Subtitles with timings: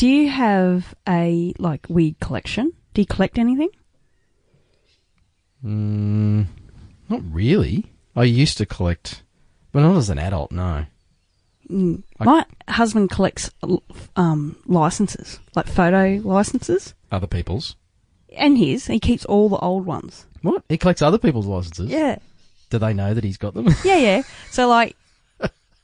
[0.00, 2.72] Do you have a like weed collection?
[2.94, 3.68] Do you collect anything?
[5.62, 6.46] Mm,
[7.10, 7.84] not really.
[8.16, 9.22] I used to collect,
[9.72, 10.52] but not as an adult.
[10.52, 10.86] No.
[11.70, 12.02] Mm.
[12.18, 13.50] I- My husband collects
[14.16, 17.76] um, licenses, like photo licenses, Other people's.
[18.36, 18.86] and his.
[18.86, 20.26] He keeps all the old ones.
[20.42, 20.64] What?
[20.70, 21.90] He collects other people's licenses.
[21.90, 22.18] Yeah,
[22.70, 23.68] Do they know that he's got them?
[23.84, 24.22] yeah, yeah.
[24.50, 24.96] So like,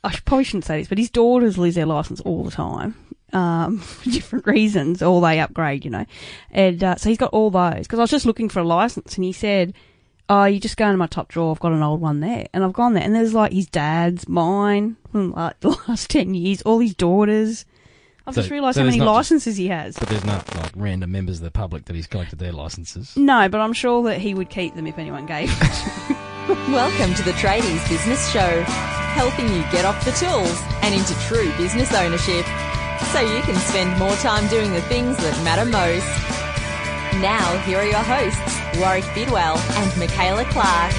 [0.03, 2.95] I probably shouldn't say this, but his daughters lose their license all the time.
[3.33, 6.07] Um, for different reasons, or they upgrade, you know.
[6.53, 7.81] And uh, so he's got all those.
[7.81, 9.75] Because I was just looking for a license, and he said,
[10.29, 11.51] "Oh, you just go into my top drawer.
[11.51, 14.29] I've got an old one there." And I've gone there, and there's like his dad's,
[14.29, 17.65] mine from like the last ten years, all his daughters.
[18.29, 19.97] I've So- just realised so how many not just- licenses he has.
[19.99, 23.17] but there's not like random members of the public that he's collected their licenses.
[23.17, 25.49] No, but I'm sure that he would keep them if anyone gave.
[26.49, 31.53] Welcome to the Tradies Business Show, helping you get off the tools and into true
[31.57, 32.45] business ownership
[33.13, 36.07] so you can spend more time doing the things that matter most.
[37.23, 40.93] Now, here are your hosts, Warwick Bidwell and Michaela Clark.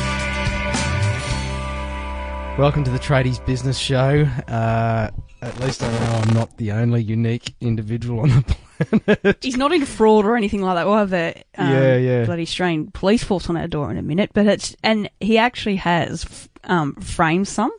[2.57, 4.23] Welcome to the Tradies Business Show.
[4.47, 5.11] Uh,
[5.43, 8.55] at least I know I'm not the only unique individual on the
[9.15, 9.37] planet.
[9.43, 10.87] He's not in fraud or anything like that.
[10.87, 12.25] We'll have the um, Yeah, yeah.
[12.25, 14.31] bloody Australian police force on our door in a minute.
[14.33, 17.71] But it's and he actually has um, framed some.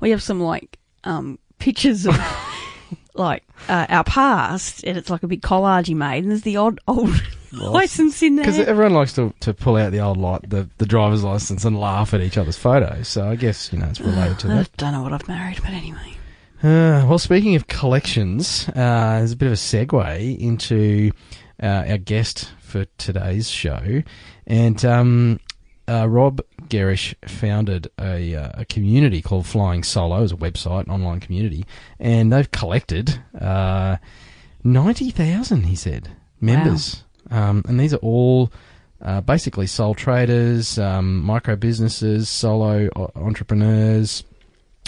[0.00, 2.16] We have some like um, pictures of
[3.14, 6.24] like uh, our past, and it's like a big collage he made.
[6.24, 7.10] And there's the odd old
[7.52, 8.44] license in there.
[8.44, 11.78] Because everyone likes to, to pull out the old light, the, the driver's license and
[11.78, 13.08] laugh at each other's photos.
[13.08, 14.76] So I guess, you know, it's related to I that.
[14.76, 16.16] don't know what I've married, but anyway.
[16.62, 21.12] Uh, well, speaking of collections, uh, there's a bit of a segue into
[21.62, 24.02] uh, our guest for today's show.
[24.46, 25.40] And um,
[25.86, 30.92] uh, Rob Gerrish founded a, uh, a community called Flying Solo as a website, an
[30.92, 31.64] online community.
[31.98, 33.96] And they've collected uh,
[34.62, 37.04] 90,000, he said, members.
[37.30, 38.52] Um, and these are all
[39.02, 44.24] uh, basically sole traders, um, micro businesses, solo o- entrepreneurs,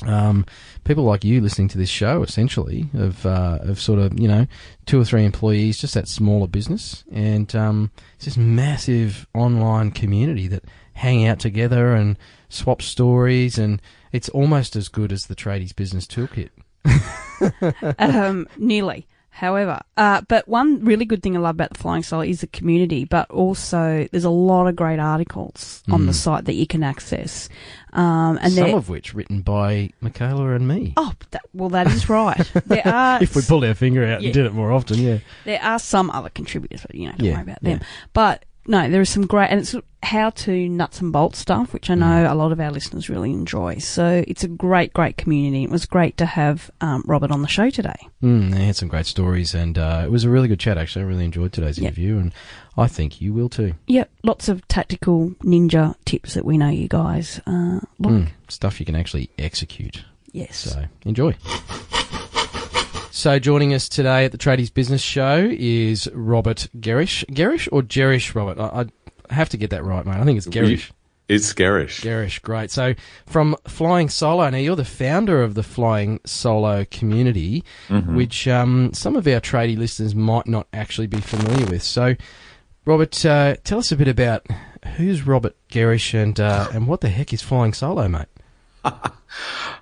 [0.04, 0.44] um,
[0.84, 4.47] people like you listening to this show, essentially, of uh, of sort of you know
[4.84, 10.48] two or three employees, just that smaller business, and um, it's this massive online community
[10.48, 10.64] that
[10.96, 12.18] hang out together and
[12.48, 13.80] swap stories, and
[14.12, 16.50] it's almost as good as the Tradies Business Toolkit.
[17.98, 19.06] um, nearly.
[19.30, 22.46] However, uh, but one really good thing I love about the Flying Solo is the
[22.46, 26.82] community, but also there's a lot of great articles on the site that you can
[26.82, 27.50] access.
[27.92, 30.94] Um, and Some of which written by Michaela and me.
[30.96, 32.50] oh, that, well, that is right.
[32.64, 34.28] there are if we pulled our finger out Yeah.
[34.28, 35.18] and did it more often, yeah.
[35.44, 37.78] there are some other contributors, but you know, don't Yeah, worry about them.
[37.82, 37.86] yeah.
[38.14, 41.91] But no, there is some great, and it's how to nuts and bolts stuff, which
[41.91, 42.31] I know Mm.
[42.31, 43.78] a lot of our listeners really enjoy.
[43.78, 45.65] So it's a great, great community.
[45.65, 47.97] It was great to have um, Robert on the show today.
[48.22, 50.78] Mm, they had some great stories, and uh, it was a really good chat.
[50.78, 51.88] Actually, I really enjoyed today's Yeah.
[51.88, 52.32] interview, and
[52.76, 53.75] I think you will too.
[53.88, 58.12] Yep, lots of tactical ninja tips that we know you guys uh, like.
[58.15, 60.05] Mm, stuff you can actually execute.
[60.32, 60.56] Yes.
[60.59, 61.34] So enjoy.
[63.16, 67.25] So joining us today at the Tradies Business Show is Robert Gerrish.
[67.32, 68.60] Gerish or Gerish, Robert?
[68.60, 68.84] I,
[69.31, 70.16] I have to get that right, mate.
[70.16, 70.91] I think it's Gerrish.
[71.26, 72.03] It's Gerrish.
[72.03, 72.71] Gerish, great.
[72.71, 72.93] So
[73.25, 77.65] from Flying Solo, now you're the founder of the Flying Solo community,
[78.15, 81.82] which um, some of our tradie listeners might not actually be familiar with.
[81.82, 82.16] So,
[82.84, 84.47] Robert, uh, tell us a bit about
[84.99, 88.28] who's Robert Gerrish and uh, and what the heck is Flying Solo, mate?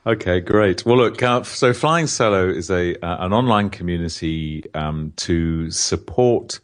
[0.07, 0.85] Okay, great.
[0.85, 6.61] Well, look, uh, so Flying Solo is a uh, an online community um, to support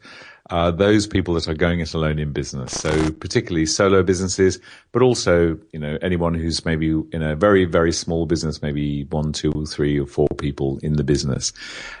[0.51, 2.73] uh, those people that are going it alone in business.
[2.73, 4.59] So particularly solo businesses,
[4.91, 9.31] but also you know anyone who's maybe in a very very small business, maybe one,
[9.31, 11.53] two, three, or four people in the business.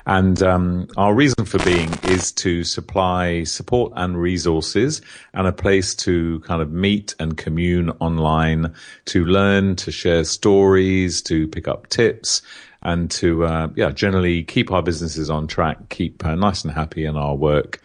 [0.05, 5.01] And um, our reason for being is to supply support and resources
[5.33, 8.73] and a place to kind of meet and commune online,
[9.05, 12.41] to learn, to share stories, to pick up tips
[12.83, 17.05] and to uh, yeah generally keep our businesses on track, keep uh, nice and happy
[17.05, 17.81] in our work,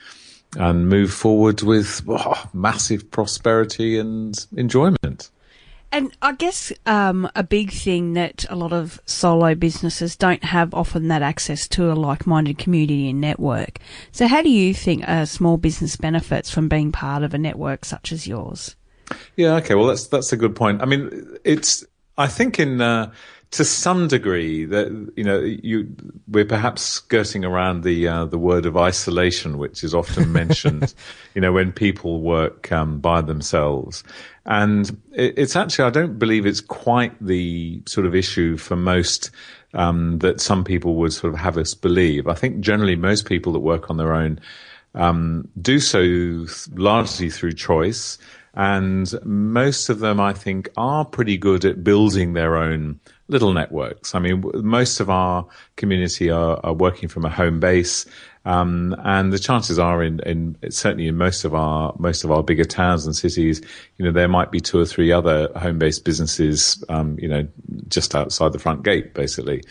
[0.57, 5.31] and move forward with oh, massive prosperity and enjoyment.
[5.93, 10.75] And I guess um, a big thing that a lot of solo businesses don't have
[10.75, 13.79] often that access to a like-minded community and network.
[14.11, 17.85] So, how do you think a small business benefits from being part of a network
[17.85, 18.75] such as yours?
[19.37, 19.75] Yeah, okay.
[19.75, 20.83] Well, that's that's a good point.
[20.83, 21.85] I mean, it's
[22.19, 23.13] I think in uh,
[23.53, 25.89] to some degree that you know you
[26.29, 30.95] we're perhaps skirting around the uh, the word of isolation, which is often mentioned.
[31.35, 34.03] you know, when people work um, by themselves,
[34.45, 39.31] and it, it's actually I don't believe it's quite the sort of issue for most.
[39.75, 42.27] um, that some people would sort of have us believe.
[42.29, 44.41] I think generally most people that work on their own
[44.95, 48.19] um, do so largely through choice.
[48.55, 52.99] And most of them, I think, are pretty good at building their own
[53.29, 54.15] little networks.
[54.15, 55.47] I mean, most of our
[55.77, 58.07] community are, are working from a home base.
[58.47, 62.43] Um, and the chances are in, in, certainly in most of our most of our
[62.43, 63.61] bigger towns and cities,
[63.97, 67.47] you know, there might be two or three other home-based businesses, um, you know,
[67.89, 69.63] just outside the front gate, basically.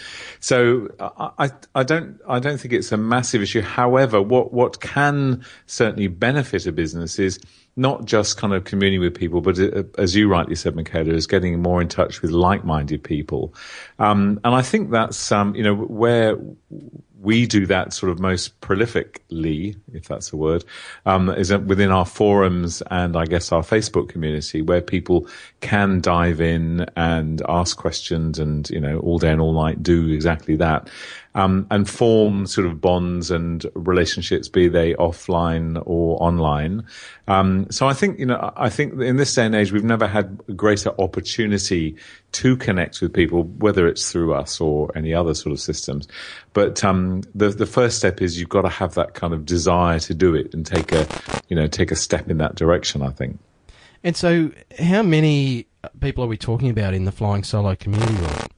[0.42, 3.62] So I, I don't I don't think it's a massive issue.
[3.62, 7.40] However, what what can certainly benefit a business is
[7.78, 11.28] not just kind of communing with people, but uh, as you rightly said, Michaela, is
[11.28, 13.54] getting more in touch with like-minded people.
[14.00, 16.38] Um, and I think that's, um, you know, where
[17.26, 20.64] we do that sort of most prolifically, if that's a word,
[21.06, 25.28] um, is within our forums and I guess our Facebook community where people
[25.62, 30.08] can dive in and ask questions and, you know, all day and all night do
[30.10, 30.88] exactly that
[31.36, 36.86] um, and form sort of bonds and relationships, be they offline or online.
[37.28, 40.08] Um, so I think, you know, I think in this day and age, we've never
[40.08, 41.98] had a greater opportunity
[42.32, 46.08] to connect with people, whether it's through us or any other sort of systems.
[46.54, 50.00] But um, the the first step is you've got to have that kind of desire
[50.00, 51.06] to do it and take a,
[51.50, 53.02] you know, take a step in that direction.
[53.02, 53.40] I think.
[54.04, 55.68] And so, how many
[56.00, 58.52] people are we talking about in the flying solo community?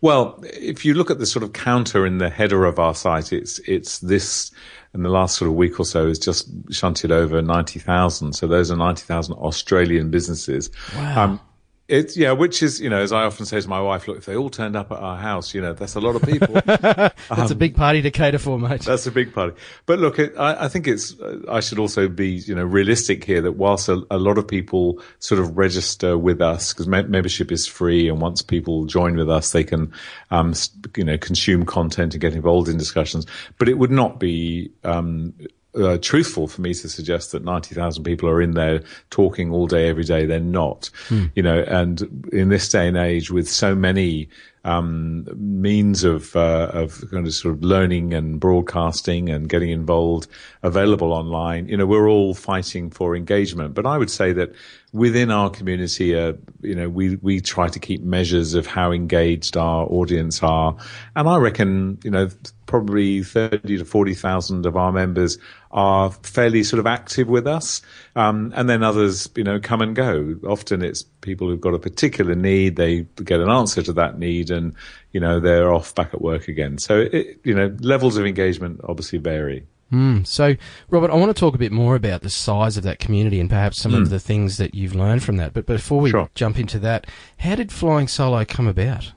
[0.00, 3.32] Well, if you look at the sort of counter in the header of our site,
[3.32, 4.50] it's it's this
[4.94, 8.32] in the last sort of week or so has just shunted over 90,000.
[8.32, 10.70] So those are 90,000 Australian businesses.
[10.94, 11.24] Wow.
[11.24, 11.40] Um,
[11.88, 14.26] it's yeah, which is you know, as I often say to my wife, look, if
[14.26, 16.54] they all turned up at our house, you know, that's a lot of people.
[16.66, 18.82] that's um, a big party to cater for, mate.
[18.82, 19.56] That's a big party.
[19.86, 21.18] But look, it, I, I, think it's.
[21.18, 24.46] Uh, I should also be you know realistic here that whilst a, a lot of
[24.46, 29.16] people sort of register with us because me- membership is free, and once people join
[29.16, 29.90] with us, they can
[30.30, 30.52] um,
[30.94, 33.26] you know consume content and get involved in discussions.
[33.56, 35.32] But it would not be um,
[35.78, 39.88] uh, truthful for me to suggest that 90,000 people are in there talking all day,
[39.88, 40.26] every day.
[40.26, 41.26] They're not, hmm.
[41.34, 44.28] you know, and in this day and age with so many,
[44.64, 50.26] um, means of, uh, of kind of sort of learning and broadcasting and getting involved
[50.62, 53.74] available online, you know, we're all fighting for engagement.
[53.74, 54.52] But I would say that
[54.92, 59.56] within our community, uh, you know, we, we try to keep measures of how engaged
[59.56, 60.76] our audience are.
[61.16, 62.28] And I reckon, you know,
[62.66, 65.38] probably 30 to 40,000 of our members
[65.70, 67.82] are fairly sort of active with us.
[68.16, 70.36] Um, and then others, you know, come and go.
[70.46, 72.76] Often it's people who've got a particular need.
[72.76, 74.74] They get an answer to that need and,
[75.12, 76.78] you know, they're off back at work again.
[76.78, 79.66] So, it, you know, levels of engagement obviously vary.
[79.92, 80.26] Mm.
[80.26, 80.54] So,
[80.90, 83.48] Robert, I want to talk a bit more about the size of that community and
[83.48, 84.02] perhaps some mm.
[84.02, 84.10] of hmm.
[84.10, 85.54] the things that you've learned from that.
[85.54, 86.28] But before we sure.
[86.34, 87.06] jump into that,
[87.38, 89.12] how did Flying Solo come about?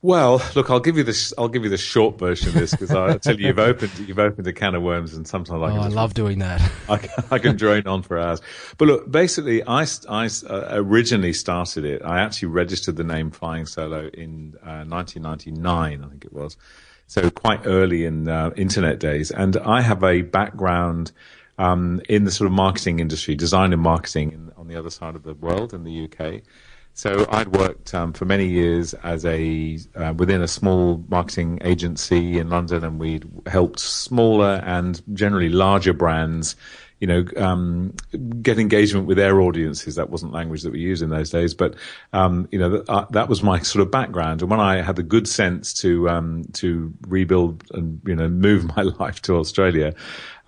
[0.00, 1.34] Well, look, I'll give you this.
[1.36, 4.20] I'll give you the short version of this because I tell you, you've opened you've
[4.20, 6.60] opened a can of worms, and sometimes I, can oh, I love doing that.
[6.88, 8.40] I can, I can drone on for hours.
[8.76, 12.02] But look, basically, I, I uh, originally started it.
[12.04, 16.56] I actually registered the name Flying Solo in uh, 1999, I think it was.
[17.08, 21.10] So quite early in uh, internet days, and I have a background
[21.58, 25.16] um, in the sort of marketing industry, design and marketing in, on the other side
[25.16, 26.42] of the world in the UK.
[26.98, 32.40] So I'd worked um, for many years as a uh, within a small marketing agency
[32.40, 36.56] in London, and we'd helped smaller and generally larger brands,
[36.98, 37.94] you know, um,
[38.42, 39.94] get engagement with their audiences.
[39.94, 41.76] That wasn't language that we used in those days, but
[42.12, 44.42] um, you know, that, uh, that was my sort of background.
[44.42, 48.64] And when I had the good sense to um, to rebuild and you know move
[48.76, 49.94] my life to Australia,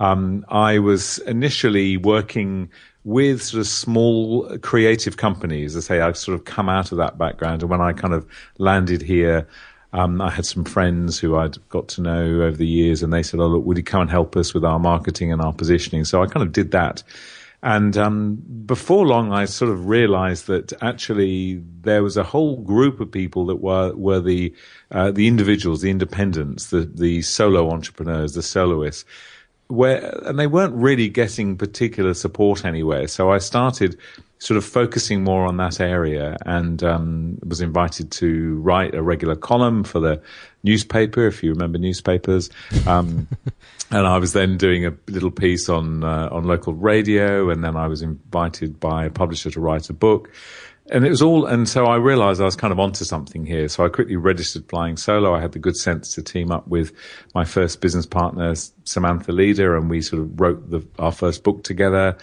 [0.01, 2.71] um, I was initially working
[3.05, 5.77] with sort of small creative companies.
[5.77, 8.27] I say I've sort of come out of that background, and when I kind of
[8.59, 9.47] landed here,
[9.93, 13.23] um, I had some friends who I'd got to know over the years, and they
[13.23, 16.05] said, "Oh, look, would you come and help us with our marketing and our positioning?"
[16.05, 17.03] So I kind of did that.
[17.63, 23.01] And um, before long, I sort of realised that actually there was a whole group
[23.01, 24.55] of people that were were the
[24.93, 29.05] uh, the individuals, the independents, the the solo entrepreneurs, the soloists
[29.71, 33.09] where and they weren't really getting particular support anywhere.
[33.09, 33.99] So I started
[34.39, 39.37] sort of focusing more on that area and um, was invited to write a regular
[39.37, 40.21] column for the
[40.63, 42.49] newspaper, if you remember newspapers.
[42.87, 43.29] Um,
[43.91, 47.77] and I was then doing a little piece on uh, on local radio, and then
[47.77, 50.31] I was invited by a publisher to write a book
[50.89, 53.69] and it was all, and so I realized I was kind of onto something here.
[53.69, 55.35] So I quickly registered flying solo.
[55.35, 56.93] I had the good sense to team up with
[57.35, 61.63] my first business partner, Samantha Leader, and we sort of wrote the, our first book
[61.63, 62.17] together.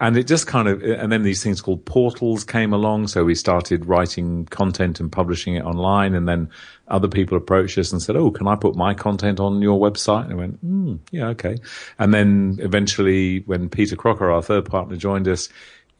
[0.00, 3.08] and it just kind of, and then these things called portals came along.
[3.08, 6.14] So we started writing content and publishing it online.
[6.14, 6.48] And then
[6.88, 10.24] other people approached us and said, Oh, can I put my content on your website?
[10.24, 11.58] And I went, mm, yeah, okay.
[11.98, 15.50] And then eventually when Peter Crocker, our third partner joined us,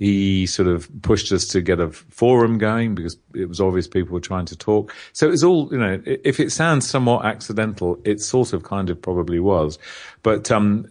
[0.00, 4.14] he sort of pushed us to get a forum going because it was obvious people
[4.14, 4.94] were trying to talk.
[5.12, 8.88] So it was all, you know, if it sounds somewhat accidental, it sort of kind
[8.88, 9.78] of probably was,
[10.22, 10.86] but, um,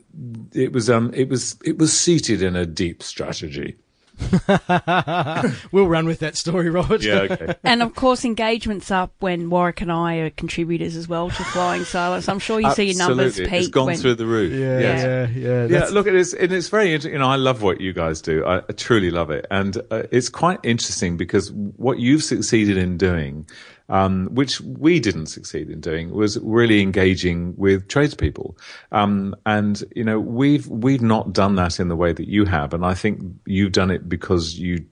[0.54, 3.76] it was, um, it was, it was seated in a deep strategy.
[5.72, 7.02] we'll run with that story, Robert.
[7.02, 7.56] Yeah, okay.
[7.64, 11.84] and of course, engagement's up when Warwick and I are contributors as well to Flying
[11.84, 12.20] Solo.
[12.20, 13.52] So I'm sure you see your numbers peak.
[13.52, 14.54] It's gone when, through the roof.
[14.54, 15.36] Yeah, Yes.
[15.36, 15.68] yeah, yeah.
[15.68, 18.22] Yeah, look, it is, and it's very, int- you know, I love what you guys
[18.22, 18.46] do.
[18.46, 19.46] I, I truly love it.
[19.50, 23.48] And uh, it's quite interesting because what you've succeeded in doing,
[23.90, 28.58] um, which we didn't succeed in doing, was really engaging with tradespeople.
[28.92, 32.74] Um, and, you know, we've, we've not done that in the way that you have.
[32.74, 34.86] And I think you've done it because you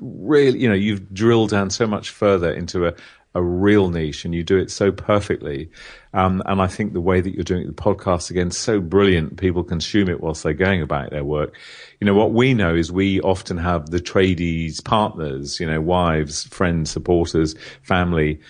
[0.00, 2.94] really, you know, you've drilled down so much further into a,
[3.38, 5.70] a real niche and you do it so perfectly.
[6.12, 9.36] Um, and I think the way that you're doing the podcast again, so brilliant.
[9.36, 11.54] People consume it whilst they're going about their work.
[12.00, 16.44] You know, what we know is we often have the tradies partners, you know, wives,
[16.48, 18.40] friends, supporters, family,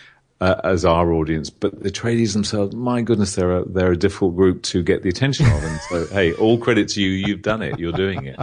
[0.40, 4.36] uh, as our audience, but the tradies themselves, my goodness, they're a, they're a difficult
[4.36, 5.64] group to get the attention of.
[5.64, 7.10] And so, hey, all credit to you.
[7.10, 7.78] You've done it.
[7.78, 8.38] You're doing it.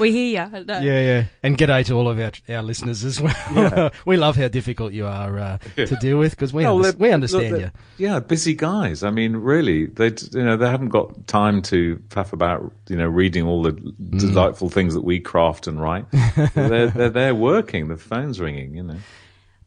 [0.00, 0.64] we hear you.
[0.66, 1.24] Yeah, yeah.
[1.44, 3.92] And g'day to all of our, our listeners as well.
[4.06, 7.12] we love how difficult you are uh, to deal with because we, Oh, under- we
[7.12, 7.70] understand look, you.
[7.96, 9.04] Yeah, busy guys.
[9.04, 13.06] I mean, really, they you know they haven't got time to faff about you know
[13.06, 14.18] reading all the Mm.
[14.18, 16.06] delightful things that we craft and write.
[16.54, 17.88] they're they're there working.
[17.88, 18.74] The phone's ringing.
[18.74, 18.96] You know.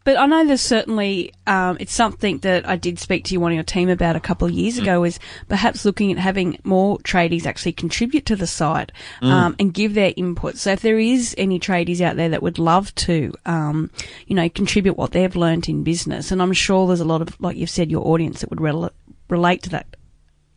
[0.07, 3.53] But I know there's certainly um, it's something that I did speak to you on
[3.53, 7.45] your team about a couple of years ago is perhaps looking at having more tradies
[7.45, 10.55] actually contribute to the site um, and give their input.
[10.55, 13.91] So if there is any tradies out there that would love to, um,
[14.27, 17.37] you know, contribute what they've learnt in business, and I'm sure there's a lot of,
[17.41, 18.93] like you've said, your audience that would rel-
[19.27, 19.96] relate to that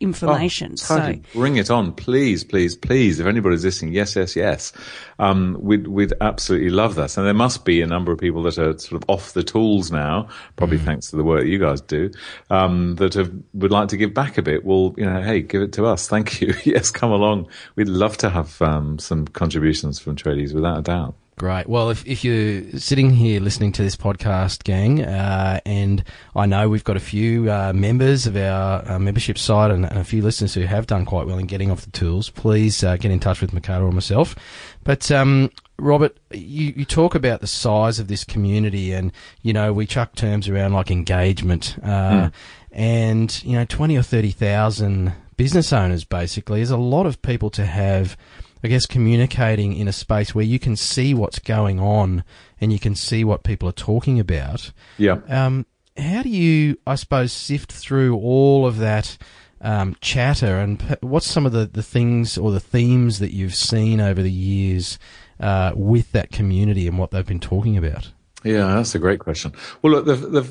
[0.01, 0.73] information.
[0.73, 1.23] Oh, totally.
[1.33, 3.19] Bring it on, please, please, please.
[3.19, 4.73] If anybody's listening, yes, yes, yes.
[5.19, 7.17] Um, we'd, we'd absolutely love that.
[7.17, 9.91] And there must be a number of people that are sort of off the tools
[9.91, 12.11] now, probably thanks to the work that you guys do,
[12.49, 14.65] um, that have, would like to give back a bit.
[14.65, 16.07] Well, you know, hey, give it to us.
[16.07, 16.53] Thank you.
[16.63, 17.47] yes, come along.
[17.75, 21.15] We'd love to have, um, some contributions from tradies without a doubt.
[21.41, 21.67] Great.
[21.67, 26.03] Well, if, if you're sitting here listening to this podcast, gang, uh, and
[26.35, 29.97] I know we've got a few uh, members of our uh, membership site and, and
[29.97, 32.95] a few listeners who have done quite well in getting off the tools, please uh,
[32.95, 34.35] get in touch with Michaela or myself.
[34.83, 39.73] But um, Robert, you, you talk about the size of this community, and you know
[39.73, 42.29] we chuck terms around like engagement, uh,
[42.71, 46.03] and you know twenty or thirty thousand business owners.
[46.03, 48.15] Basically, is a lot of people to have.
[48.63, 52.23] I guess communicating in a space where you can see what's going on
[52.59, 54.71] and you can see what people are talking about.
[54.97, 55.19] Yeah.
[55.27, 55.65] Um,
[55.97, 59.17] how do you, I suppose, sift through all of that
[59.61, 63.55] um, chatter and p- what's some of the, the things or the themes that you've
[63.55, 64.97] seen over the years
[65.39, 68.11] uh, with that community and what they've been talking about?
[68.43, 69.53] Yeah, that's a great question.
[69.81, 70.47] Well, look, the, the,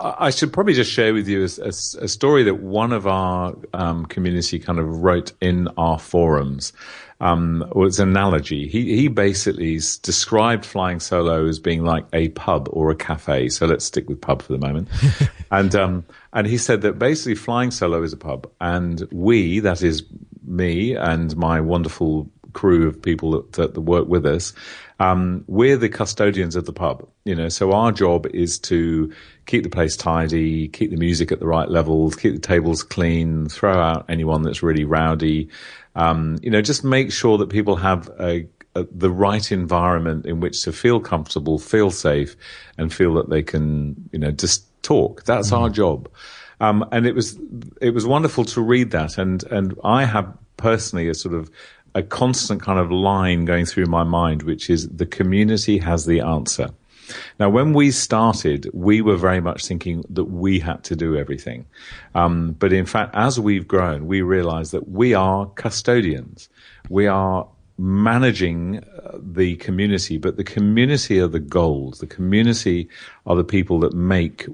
[0.00, 3.54] I should probably just share with you a, a, a story that one of our
[3.72, 6.72] um, community kind of wrote in our forums.
[7.22, 8.66] Um, was an analogy.
[8.66, 13.48] He he basically described flying solo as being like a pub or a cafe.
[13.48, 14.88] So let's stick with pub for the moment.
[15.52, 19.82] and um, and he said that basically flying solo is a pub, and we, that
[19.82, 20.02] is
[20.44, 24.52] me and my wonderful crew of people that, that work with us,
[25.00, 27.08] um, we're the custodians of the pub.
[27.24, 29.12] You know, so our job is to
[29.46, 33.48] keep the place tidy, keep the music at the right levels, keep the tables clean,
[33.48, 35.48] throw out anyone that's really rowdy.
[35.94, 40.40] Um, you know, just make sure that people have a, a, the right environment in
[40.40, 42.36] which to feel comfortable, feel safe,
[42.78, 45.24] and feel that they can, you know, just talk.
[45.24, 46.08] That's our job.
[46.60, 47.38] Um, and it was
[47.80, 51.50] it was wonderful to read that, and and I have personally a sort of
[51.94, 56.20] a constant kind of line going through my mind, which is the community has the
[56.20, 56.70] answer.
[57.38, 61.66] Now, when we started, we were very much thinking that we had to do everything.
[62.14, 66.48] Um, but in fact, as we've grown, we realize that we are custodians.
[66.88, 67.46] We are
[67.78, 71.98] managing uh, the community, but the community are the goals.
[71.98, 72.88] The community
[73.26, 74.46] are the people that make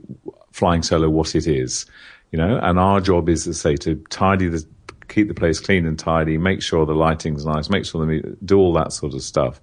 [0.53, 1.87] flying solo what it is,
[2.33, 4.65] you know, and our job is to say to tidy the,
[5.09, 8.59] keep the place clean and tidy, make sure the lighting's nice, make sure the, do
[8.59, 9.61] all that sort of stuff.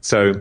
[0.00, 0.34] So,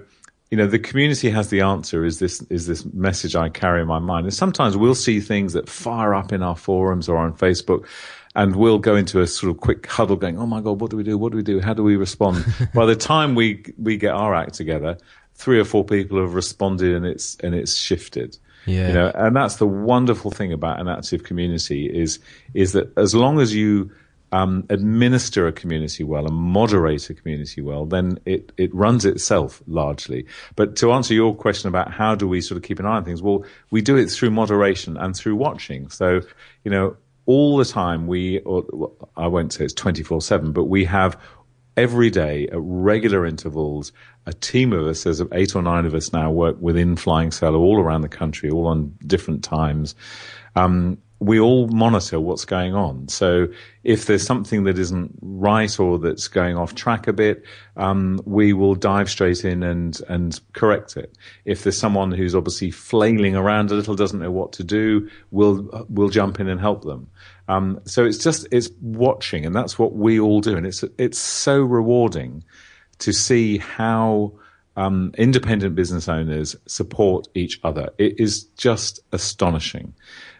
[0.49, 3.87] you know, the community has the answer is this, is this message I carry in
[3.87, 4.25] my mind.
[4.25, 7.85] And sometimes we'll see things that fire up in our forums or on Facebook.
[8.35, 10.97] and we'll go into a sort of quick huddle going, oh my God, what do
[10.97, 11.17] we do?
[11.17, 11.59] What do we do?
[11.59, 12.45] How do we respond?
[12.73, 14.97] By the time we, we get our act together,
[15.35, 18.37] three or four people have responded and it's, and it's shifted.
[18.65, 18.87] Yeah.
[18.87, 22.19] You know, and that's the wonderful thing about an active community is,
[22.53, 23.91] is that as long as you,
[24.31, 29.61] um, administer a community well and moderate a community well, then it, it runs itself
[29.67, 30.25] largely.
[30.55, 33.05] But to answer your question about how do we sort of keep an eye on
[33.05, 35.89] things, well, we do it through moderation and through watching.
[35.89, 36.21] So,
[36.63, 40.85] you know, all the time we, or, I won't say it's 24 7, but we
[40.85, 41.17] have
[41.77, 43.91] every day at regular intervals
[44.25, 47.59] a team of us, there's eight or nine of us now work within Flying Solo
[47.59, 49.95] all around the country, all on different times.
[50.57, 53.07] Um, we all monitor what's going on.
[53.07, 53.47] So
[53.83, 57.43] if there's something that isn't right or that's going off track a bit,
[57.75, 61.17] um, we will dive straight in and and correct it.
[61.45, 65.85] If there's someone who's obviously flailing around a little, doesn't know what to do, we'll
[65.89, 67.09] we'll jump in and help them.
[67.47, 71.17] Um, so it's just it's watching, and that's what we all do, and it's it's
[71.17, 72.43] so rewarding
[72.99, 74.33] to see how.
[74.75, 77.89] Um, independent business owners support each other.
[77.97, 79.95] It is just astonishing.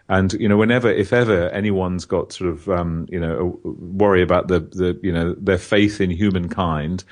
[0.10, 4.48] And you know, whenever, if ever, anyone's got sort of um, you know worry about
[4.48, 7.04] the the you know their faith in humankind,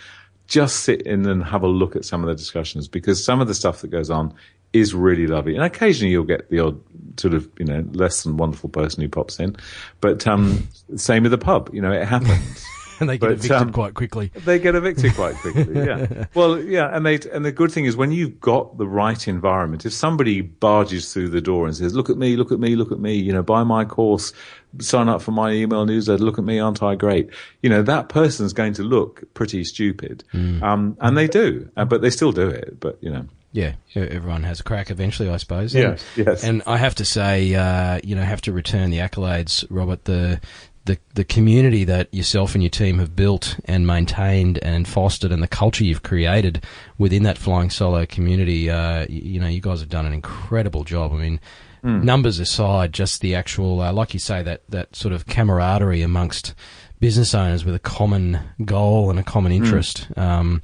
[0.48, 3.48] just sit in and have a look at some of the discussions because some of
[3.48, 4.34] the stuff that goes on
[4.72, 5.56] is really lovely.
[5.56, 6.80] And occasionally you'll get the odd
[7.20, 9.58] sort of you know less than wonderful person who pops in,
[10.00, 11.70] but um, same with the pub.
[11.74, 12.66] You know, it happens.
[13.00, 14.32] and they get But, evicted um, quite quickly.
[14.34, 15.75] They get evicted quite quickly.
[15.86, 16.25] Yeah.
[16.34, 19.86] well, yeah, and they and the good thing is when you've got the right environment.
[19.86, 22.92] If somebody barges through the door and says, "Look at me, look at me, look
[22.92, 24.34] at me," you know, buy my course,
[24.80, 27.30] sign up for my email newsletter, look at me, aren't I great?
[27.62, 32.02] You know, that person's going to look pretty stupid, um, and they do, uh, but
[32.02, 32.80] they still do it.
[32.80, 35.74] But you know, Yeah, everyone has a crack eventually, I suppose.
[35.74, 36.44] Yes, and, yes.
[36.44, 40.06] And I have to say, uh, you know, have to return the accolades, Robert.
[40.06, 40.42] The
[40.86, 45.42] the the community that yourself and your team have built and maintained and fostered, and
[45.44, 46.63] the culture you've created
[46.98, 48.70] within that flying solo community.
[48.70, 51.12] Uh, you, you know, you guys have done an incredible job.
[51.13, 51.39] I mean.
[51.84, 56.56] Numbers aside, just the actual, uh, like you say, that, that sort of camaraderie amongst
[57.00, 60.63] business owners with a common goal and a common interest um,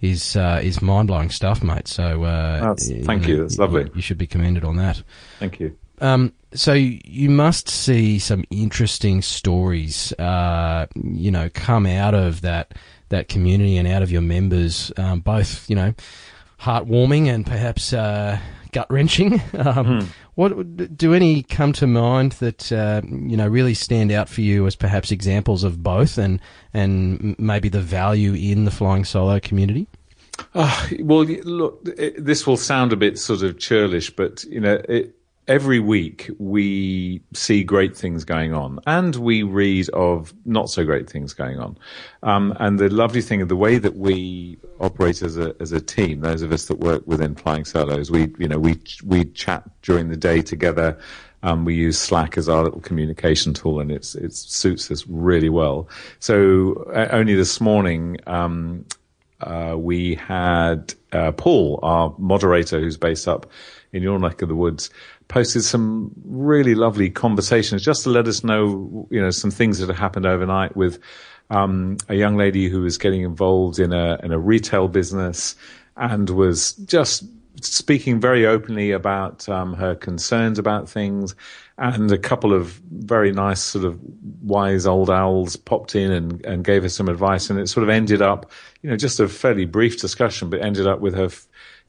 [0.00, 1.88] is uh, is mind blowing stuff, mate.
[1.88, 3.36] So uh, thank you.
[3.36, 3.90] That's lovely.
[3.94, 5.02] You should be commended on that.
[5.38, 5.76] thank you.
[6.02, 12.74] Um, so you must see some interesting stories, uh, you know, come out of that
[13.08, 15.94] that community and out of your members, um, both you know,
[16.60, 18.38] heartwarming and perhaps uh,
[18.72, 19.40] gut wrenching.
[19.54, 24.40] Um, What do any come to mind that uh, you know really stand out for
[24.40, 26.40] you as perhaps examples of both, and
[26.72, 29.86] and maybe the value in the flying solo community?
[30.54, 34.80] Ah, well, look, it, this will sound a bit sort of churlish, but you know,
[34.88, 35.14] it,
[35.48, 41.08] every week we see great things going on, and we read of not so great
[41.08, 41.76] things going on.
[42.22, 45.80] Um, and the lovely thing of the way that we operate as a as a
[45.80, 49.68] team, those of us that work within Flying Solos, we you know we we chat
[49.82, 50.98] during the day together.
[51.44, 55.48] Um, we use Slack as our little communication tool, and it's it suits us really
[55.48, 55.88] well.
[56.20, 58.18] So uh, only this morning.
[58.26, 58.84] Um,
[59.42, 63.50] uh, we had uh, Paul, our moderator, who's based up
[63.92, 64.90] in your neck of the woods,
[65.32, 69.86] posted some really lovely conversations just to let us know, you know, some things that
[69.86, 70.98] had happened overnight with
[71.48, 75.56] um, a young lady who was getting involved in a in a retail business
[75.96, 77.24] and was just
[77.62, 81.34] speaking very openly about um, her concerns about things.
[81.78, 83.98] And a couple of very nice, sort of
[84.42, 87.48] wise old owls popped in and, and gave her some advice.
[87.48, 88.50] And it sort of ended up,
[88.82, 91.30] you know, just a fairly brief discussion, but ended up with her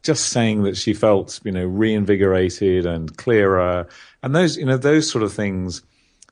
[0.04, 3.88] just saying that she felt, you know, reinvigorated and clearer.
[4.22, 5.82] And those, you know, those sort of things,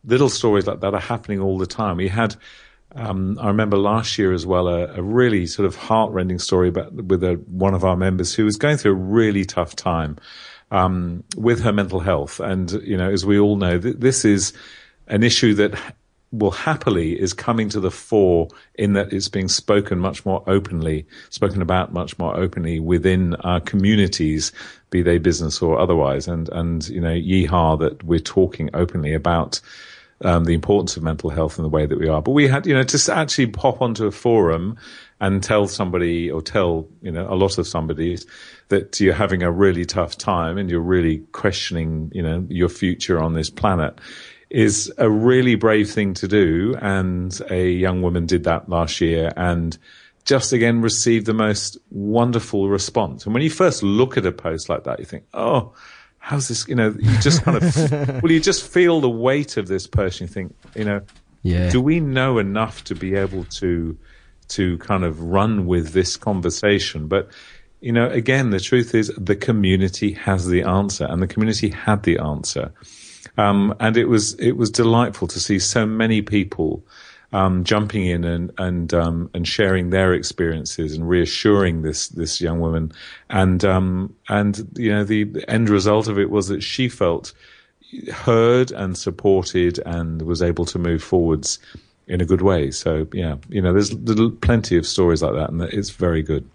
[0.04, 1.98] little stories like that are happening all the time.
[1.98, 2.36] We had,
[2.96, 6.94] um, I remember last year as well, a, a really sort of heartrending story about
[6.94, 10.18] with a, one of our members who was going through a really tough time
[10.70, 12.40] um, with her mental health.
[12.40, 14.54] And you know, as we all know, th- this is
[15.08, 15.80] an issue that
[16.32, 21.06] will happily is coming to the fore in that it's being spoken much more openly,
[21.30, 24.52] spoken about much more openly within our communities,
[24.90, 26.28] be they business or otherwise.
[26.28, 29.60] And and you know, yeehaw that we're talking openly about
[30.24, 32.22] um, the importance of mental health in the way that we are.
[32.22, 34.78] But we had, you know, to actually pop onto a forum
[35.20, 38.18] and tell somebody or tell, you know, a lot of somebody
[38.70, 43.20] that you're having a really tough time and you're really questioning, you know, your future
[43.20, 44.00] on this planet
[44.52, 46.76] is a really brave thing to do.
[46.82, 49.78] And a young woman did that last year and
[50.26, 53.26] just again received the most wonderful response.
[53.26, 55.74] And when you first look at a post like that, you think, oh,
[56.20, 56.68] how's this?
[56.68, 60.28] You know, you just kind of, well, you just feel the weight of this person.
[60.28, 61.02] You think, you know,
[61.44, 61.70] Yeah.
[61.70, 63.98] Do we know enough to be able to
[64.50, 67.08] to kind of run with this conversation?
[67.08, 67.30] But
[67.80, 72.04] you know, again, the truth is the community has the answer, and the community had
[72.04, 72.74] the answer.
[73.38, 76.84] Um, and it was it was delightful to see so many people
[77.34, 82.60] um, jumping in and and um, and sharing their experiences and reassuring this this young
[82.60, 82.92] woman,
[83.30, 87.34] and um, and you know the, the end result of it was that she felt
[88.12, 91.60] heard and supported and was able to move forwards
[92.08, 92.72] in a good way.
[92.72, 93.94] So yeah, you know, there's
[94.42, 96.48] plenty of stories like that, and it's very good.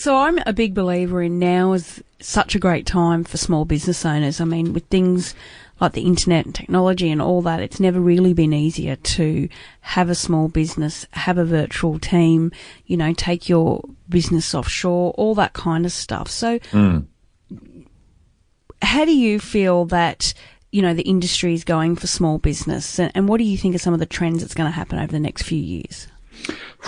[0.00, 4.06] So I'm a big believer in now is such a great time for small business
[4.06, 4.40] owners.
[4.40, 5.34] I mean, with things
[5.78, 9.46] like the internet and technology and all that, it's never really been easier to
[9.82, 12.50] have a small business, have a virtual team,
[12.86, 16.30] you know, take your business offshore, all that kind of stuff.
[16.30, 17.04] So, Mm.
[18.80, 20.32] how do you feel that,
[20.72, 22.98] you know, the industry is going for small business?
[22.98, 24.98] And, and what do you think are some of the trends that's going to happen
[24.98, 26.08] over the next few years?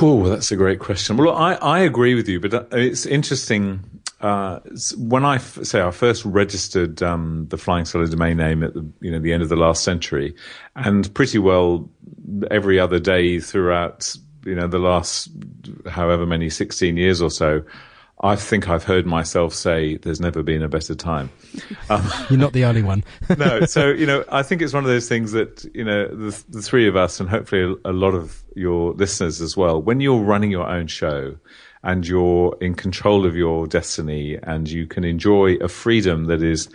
[0.01, 1.17] Oh, that's a great question.
[1.17, 3.85] Well, I, I agree with you, but uh, it's interesting.
[4.21, 4.61] Uh,
[4.97, 8.89] when I f- say I first registered um, the Flying Solo domain name at the
[9.01, 10.35] you know the end of the last century,
[10.77, 11.89] and pretty well
[12.51, 15.29] every other day throughout you know the last
[15.89, 17.63] however many sixteen years or so,
[18.25, 21.31] I think I've heard myself say, "There's never been a better time."
[22.31, 23.03] You're not the only one.
[23.37, 26.45] no, so you know, I think it's one of those things that you know the,
[26.49, 29.83] the three of us, and hopefully a, a lot of your listeners as well.
[29.83, 31.37] When you're running your own show
[31.83, 36.69] and you're in control of your destiny, and you can enjoy a freedom that is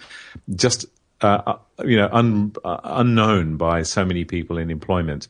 [0.55, 0.85] just
[1.21, 5.29] uh, uh, you know un, uh, unknown by so many people in employment,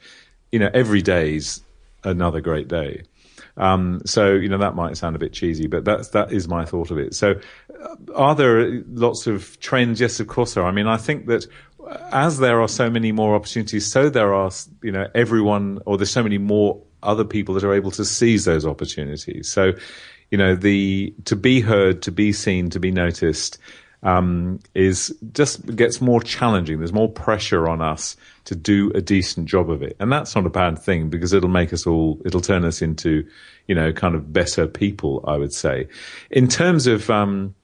[0.51, 1.61] you know, every day's
[2.03, 3.03] another great day.
[3.57, 6.63] Um, so you know that might sound a bit cheesy, but that's that is my
[6.63, 7.15] thought of it.
[7.15, 7.39] So,
[7.81, 9.99] uh, are there lots of trends?
[9.99, 10.63] Yes, of course there.
[10.63, 10.69] Are.
[10.69, 11.47] I mean, I think that
[12.11, 14.51] as there are so many more opportunities, so there are
[14.83, 18.45] you know everyone, or there's so many more other people that are able to seize
[18.45, 19.47] those opportunities.
[19.47, 19.73] So,
[20.31, 23.57] you know, the to be heard, to be seen, to be noticed
[24.03, 26.79] um, is just gets more challenging.
[26.79, 30.45] There's more pressure on us to do a decent job of it, and that's not
[30.45, 32.21] a bad thing because it'll make us all.
[32.25, 33.27] It'll turn us into,
[33.67, 35.23] you know, kind of better people.
[35.27, 35.87] I would say,
[36.29, 37.55] in terms of um,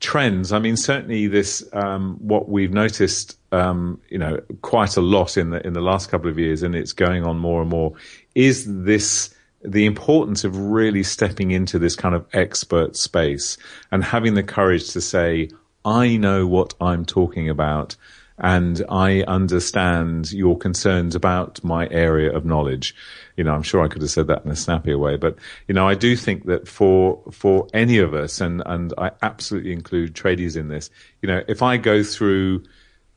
[0.00, 0.52] trends.
[0.52, 5.50] I mean, certainly this um, what we've noticed, um, you know, quite a lot in
[5.50, 7.94] the in the last couple of years, and it's going on more and more.
[8.34, 13.58] Is this the importance of really stepping into this kind of expert space
[13.90, 15.50] and having the courage to say,
[15.88, 17.96] I know what I'm talking about
[18.36, 22.94] and I understand your concerns about my area of knowledge.
[23.36, 25.74] You know, I'm sure I could have said that in a snappier way, but you
[25.74, 30.14] know, I do think that for for any of us, and and I absolutely include
[30.14, 30.90] tradies in this.
[31.22, 32.64] You know, if I go through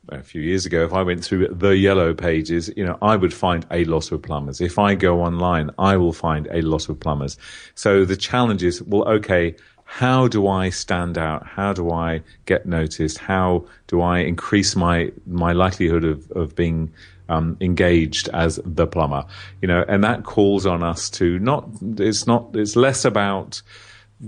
[0.08, 3.32] a few years ago, if I went through the yellow pages, you know, I would
[3.32, 4.60] find a lot of plumbers.
[4.60, 7.36] If I go online, I will find a lot of plumbers.
[7.76, 9.54] So the challenge is, well, okay,
[9.92, 11.46] how do I stand out?
[11.46, 13.18] How do I get noticed?
[13.18, 16.90] How do I increase my my likelihood of of being
[17.28, 19.26] um, engaged as the plumber?
[19.60, 21.68] You know, and that calls on us to not.
[21.98, 22.56] It's not.
[22.56, 23.60] It's less about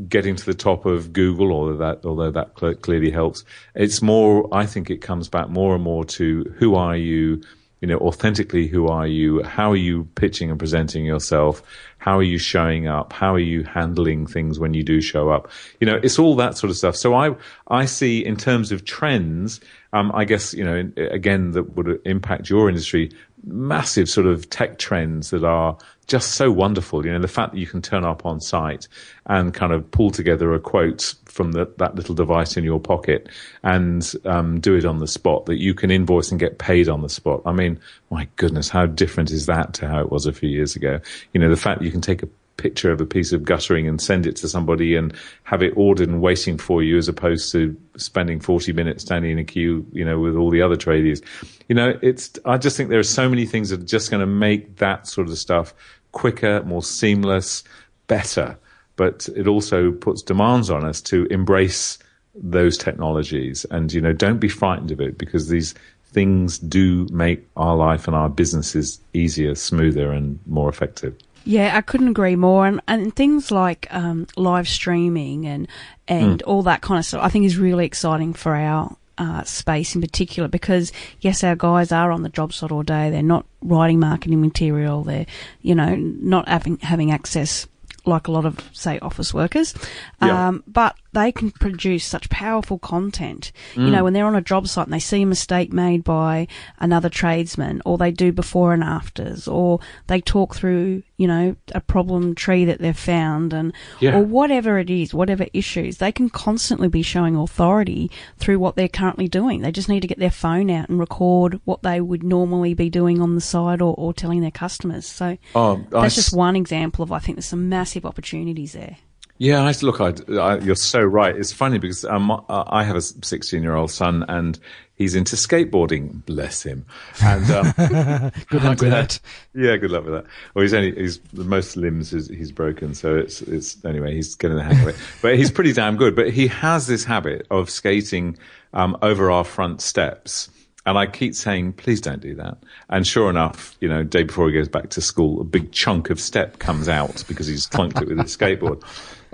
[0.07, 3.43] getting to the top of Google, although that although that cl- clearly helps.
[3.75, 4.47] It's more.
[4.53, 7.43] I think it comes back more and more to who are you.
[7.85, 9.43] You know, authentically, who are you?
[9.43, 11.63] How are you pitching and presenting yourself?
[11.99, 13.13] How are you showing up?
[13.13, 15.51] How are you handling things when you do show up?
[15.81, 16.97] You know, it's all that sort of stuff.
[16.97, 17.37] So I,
[17.69, 19.61] I see in terms of trends,
[19.93, 23.11] um, I guess, you know, again, that would impact your industry,
[23.45, 27.05] massive sort of tech trends that are just so wonderful.
[27.05, 28.89] You know, the fact that you can turn up on site
[29.27, 33.29] and kind of pull together a quote from the, that little device in your pocket
[33.63, 37.03] and um, do it on the spot, that you can invoice and get paid on
[37.03, 37.43] the spot.
[37.47, 37.79] I mean,
[38.11, 41.01] my goodness, how different is that to how it was a few years ago?
[41.33, 43.89] You know, the fact that you can take a picture of a piece of guttering
[43.89, 47.51] and send it to somebody and have it ordered and waiting for you as opposed
[47.53, 51.23] to spending 40 minutes standing in a queue, you know, with all the other tradies.
[51.69, 54.21] You know, it's, I just think there are so many things that are just going
[54.21, 55.75] to make that sort of stuff
[56.15, 57.63] quicker, more seamless,
[58.07, 58.57] better.
[58.97, 61.99] But it also puts demands on us to embrace
[62.35, 65.75] those technologies and, you know, don't be frightened of it because these
[66.07, 71.17] things do make our life and our businesses easier, smoother and more effective.
[71.45, 72.67] Yeah, I couldn't agree more.
[72.67, 75.69] And, and things like um, live streaming and
[76.09, 79.95] and all that kind of stuff, I think is really exciting for our uh, space
[79.95, 83.11] in particular because yes, our guys are on the job site all day.
[83.11, 85.05] They're not writing marketing material.
[85.05, 85.27] They're
[85.63, 87.67] you know not having having access
[88.07, 89.75] like a lot of say office workers.
[90.21, 90.49] Yeah.
[90.49, 93.53] Um, but they can produce such powerful content.
[93.75, 93.91] You Mm.
[93.93, 96.47] know, when they're on a job site and they see a mistake made by
[96.79, 101.81] another tradesman, or they do before and afters, or they talk through, you know, a
[101.81, 104.17] problem tree that they've found, and Yeah.
[104.17, 108.89] or whatever it is, whatever issues, they can constantly be showing authority through what they're
[108.89, 109.61] currently doing.
[109.63, 112.91] They just need to get their phone out and record what they would normally be
[112.91, 115.07] doing on the side or, or telling their customers.
[115.07, 118.73] So Oh, I that's just s- one example of I think there's some massive opportunities
[118.73, 118.97] there.
[119.39, 120.01] Yeah, I look.
[120.01, 121.35] I, I, you're so right.
[121.35, 124.59] It's funny because um, I have a 16 year old son, and
[124.95, 126.25] he's into skateboarding.
[126.25, 126.87] Bless him.
[127.23, 127.73] And um,
[128.49, 129.19] Good luck with that.
[129.55, 130.25] yeah, good luck with that.
[130.55, 134.15] Well, he's only he's the most limbs is, he's broken, so it's it's anyway.
[134.15, 136.15] He's getting the hang of it, but he's pretty damn good.
[136.15, 138.39] But he has this habit of skating
[138.73, 140.49] um, over our front steps.
[140.87, 142.59] And I keep saying, please don't do that.
[142.91, 146.11] And sure enough, you know, day before he goes back to school, a big chunk
[146.11, 148.83] of step comes out because he's clunked it with his skateboard.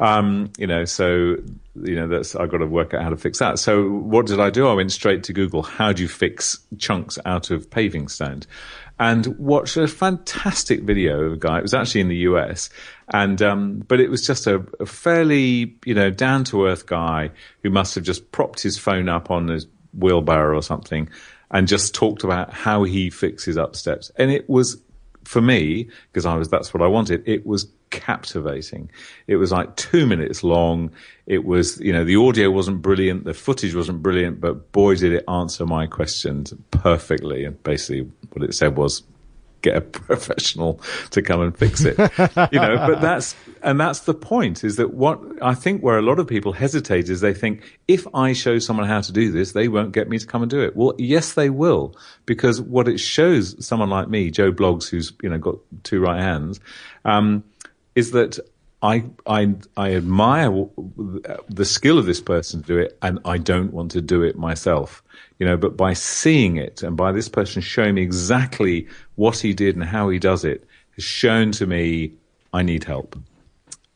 [0.01, 1.37] Um, you know, so,
[1.77, 3.59] you know, that's, I've got to work out how to fix that.
[3.59, 4.67] So what did I do?
[4.67, 5.63] I went straight to Google.
[5.63, 8.47] How do you fix chunks out of paving stones?
[8.99, 11.59] And watched a fantastic video of a guy.
[11.59, 12.71] It was actually in the US.
[13.13, 17.31] And, um, but it was just a, a fairly, you know, down to earth guy
[17.63, 21.11] who must have just propped his phone up on his wheelbarrow or something
[21.51, 24.11] and just talked about how he fixes up steps.
[24.17, 24.81] And it was,
[25.25, 28.91] for me, because I was, that's what I wanted, it was captivating.
[29.27, 30.91] It was like two minutes long.
[31.27, 35.13] It was, you know, the audio wasn't brilliant, the footage wasn't brilliant, but boy, did
[35.13, 37.45] it answer my questions perfectly.
[37.45, 39.03] And basically what it said was,
[39.63, 41.99] get a professional to come and fix it.
[42.53, 46.03] you know, but that's, and that's the point is that what I think where a
[46.03, 49.53] lot of people hesitate is they think if I show someone how to do this,
[49.53, 50.77] they won't get me to come and do it.
[50.77, 51.95] Well, yes, they will
[52.27, 56.21] because what it shows someone like me, Joe Bloggs, who's, you know, got two right
[56.21, 56.61] hands,
[57.05, 57.45] um,
[58.01, 58.39] is that
[58.83, 60.51] I, I, I admire
[61.49, 64.37] the skill of this person to do it and I don't want to do it
[64.37, 65.03] myself
[65.41, 68.87] you know, but by seeing it and by this person showing me exactly
[69.17, 72.13] what he did and how he does it has shown to me
[72.53, 73.17] I need help.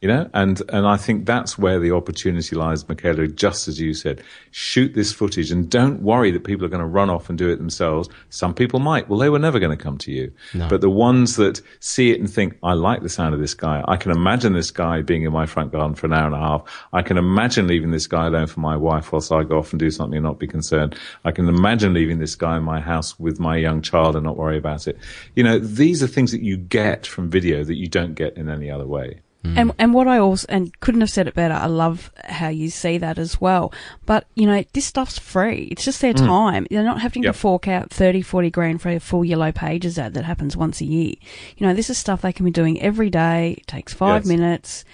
[0.05, 3.95] You know, and, and I think that's where the opportunity lies, Michaela, just as you
[3.95, 4.23] said.
[4.51, 7.49] Shoot this footage and don't worry that people are going to run off and do
[7.49, 8.11] it themselves.
[8.29, 9.09] Some people might.
[9.09, 10.31] Well, they were never going to come to you.
[10.69, 13.83] But the ones that see it and think, I like the sound of this guy.
[13.89, 16.39] I can imagine this guy being in my front garden for an hour and a
[16.39, 16.87] half.
[16.93, 19.81] I can imagine leaving this guy alone for my wife whilst I go off and
[19.81, 20.99] do something and not be concerned.
[21.25, 24.37] I can imagine leaving this guy in my house with my young child and not
[24.37, 24.99] worry about it.
[25.35, 28.51] You know, these are things that you get from video that you don't get in
[28.51, 29.23] any other way.
[29.45, 29.59] Mm.
[29.59, 31.55] And and what I also and couldn't have said it better.
[31.55, 33.73] I love how you see that as well.
[34.07, 35.69] But you know, this stuff's free.
[35.71, 36.27] It's just their mm.
[36.27, 36.67] time.
[36.71, 37.35] They're not having Yep.
[37.35, 40.81] to fork out 30, 40 grand for a full yellow pages ad that happens once
[40.81, 41.15] a year.
[41.59, 43.57] You know, this is stuff they can be doing every day.
[43.59, 44.29] It takes five Yes.
[44.29, 44.85] minutes.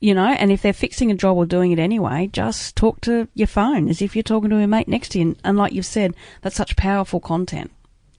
[0.00, 3.26] You know, and if they're fixing a job or doing it anyway, just talk to
[3.34, 5.34] your phone as if you're talking to a mate next to you.
[5.42, 7.72] And like you've said, that's such powerful content.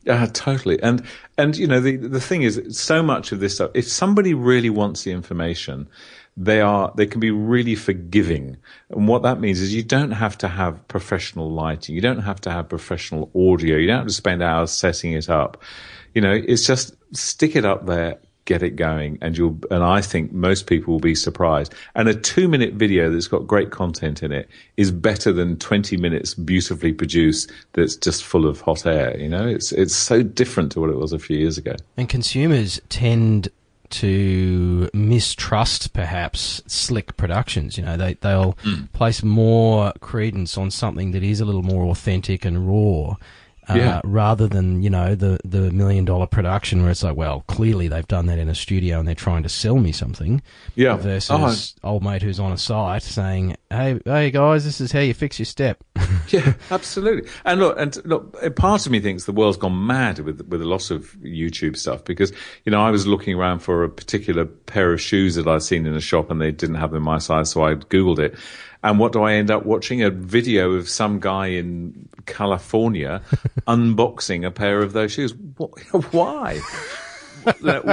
[0.08, 0.82] Uh, totally.
[0.82, 1.04] And,
[1.38, 4.70] and, you know, the, the thing is, so much of this stuff, if somebody really
[4.70, 5.90] wants the information,
[6.38, 8.56] they are, they can be really forgiving.
[8.90, 11.96] And what that means is you don't have to have professional lighting.
[11.96, 13.76] You don't have to have professional audio.
[13.78, 15.62] You don't have to spend hours setting it up.
[16.14, 19.20] You know, it's just stick it up there, get it going.
[19.22, 21.74] And you'll, and I think most people will be surprised.
[21.94, 25.96] And a two minute video that's got great content in it is better than 20
[25.98, 29.16] minutes beautifully produced that's just full of hot air.
[29.18, 31.76] You know, it's, it's so different to what it was a few years ago.
[31.96, 33.50] And consumers tend
[33.90, 37.78] to mistrust perhaps slick productions.
[37.78, 38.86] You know, they they'll hmm.
[38.94, 43.16] place more credence on something that is a little more authentic and raw.
[43.70, 44.02] Uh, Yeah.
[44.04, 48.08] rather than you know the the million dollar production where it's like well clearly they've
[48.08, 50.42] done that in a studio and they're trying to sell me something
[50.76, 50.96] Yeah.
[50.98, 55.14] versus old mate who's on a site saying hey hey guys this is how you
[55.14, 55.84] fix your step
[56.30, 57.30] Yeah, absolutely.
[57.44, 60.66] And look, and look, part of me thinks the world's gone mad with with a
[60.66, 62.32] lot of YouTube stuff because
[62.66, 65.86] you know I was looking around for a particular pair of shoes that I'd seen
[65.88, 68.36] in a shop and they didn't have them in my size, so I googled it.
[68.84, 70.02] And what do I end up watching?
[70.04, 73.22] A video of some guy in California
[73.68, 75.34] unboxing a pair of those shoes.
[75.58, 76.62] Wh- Why?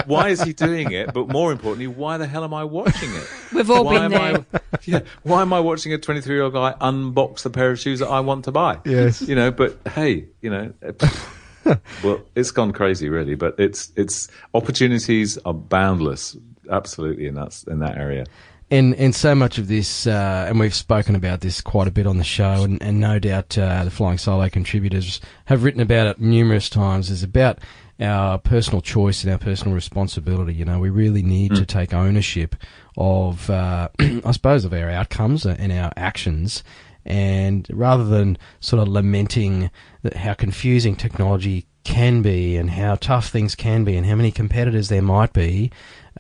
[0.06, 1.12] why is he doing it?
[1.12, 3.28] But more importantly, why the hell am I watching it?
[3.52, 4.46] We've all why been am there.
[4.52, 7.78] I, yeah, why am I watching a 23 year old guy unbox the pair of
[7.78, 8.80] shoes that I want to buy?
[8.84, 9.22] Yes.
[9.22, 10.72] You know, but hey, you know,
[12.02, 16.36] well, it's gone crazy really, but it's, it's opportunities are boundless.
[16.70, 17.26] Absolutely.
[17.26, 18.26] In that, in that area.
[18.70, 22.06] And and so much of this, uh, and we've spoken about this quite a bit
[22.06, 26.06] on the show, and, and no doubt uh, the Flying Solo contributors have written about
[26.08, 27.10] it numerous times.
[27.10, 27.60] Is about
[28.00, 30.54] our personal choice and our personal responsibility.
[30.54, 31.56] You know, we really need mm.
[31.56, 32.56] to take ownership
[32.96, 36.62] of, uh, I suppose, of our outcomes and our actions.
[37.04, 39.70] And rather than sort of lamenting
[40.16, 44.88] how confusing technology can be and how tough things can be and how many competitors
[44.88, 45.70] there might be,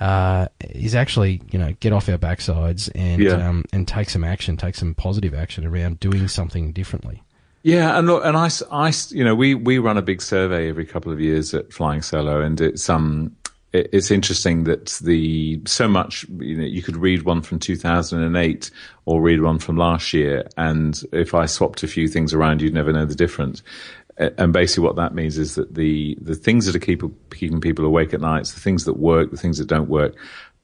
[0.00, 3.48] uh, is actually you know get off our backsides and yeah.
[3.48, 7.22] um, and take some action, take some positive action around doing something differently.
[7.62, 10.86] Yeah, and look, and I, I, you know, we we run a big survey every
[10.86, 13.34] couple of years at Flying Solo, and it's um,
[13.72, 18.70] it's interesting that the so much you know you could read one from 2008
[19.04, 22.74] or read one from last year, and if I swapped a few things around, you'd
[22.74, 23.62] never know the difference.
[24.18, 27.84] And basically, what that means is that the the things that are keep, keeping people
[27.84, 30.14] awake at night, the things that work, the things that don't work,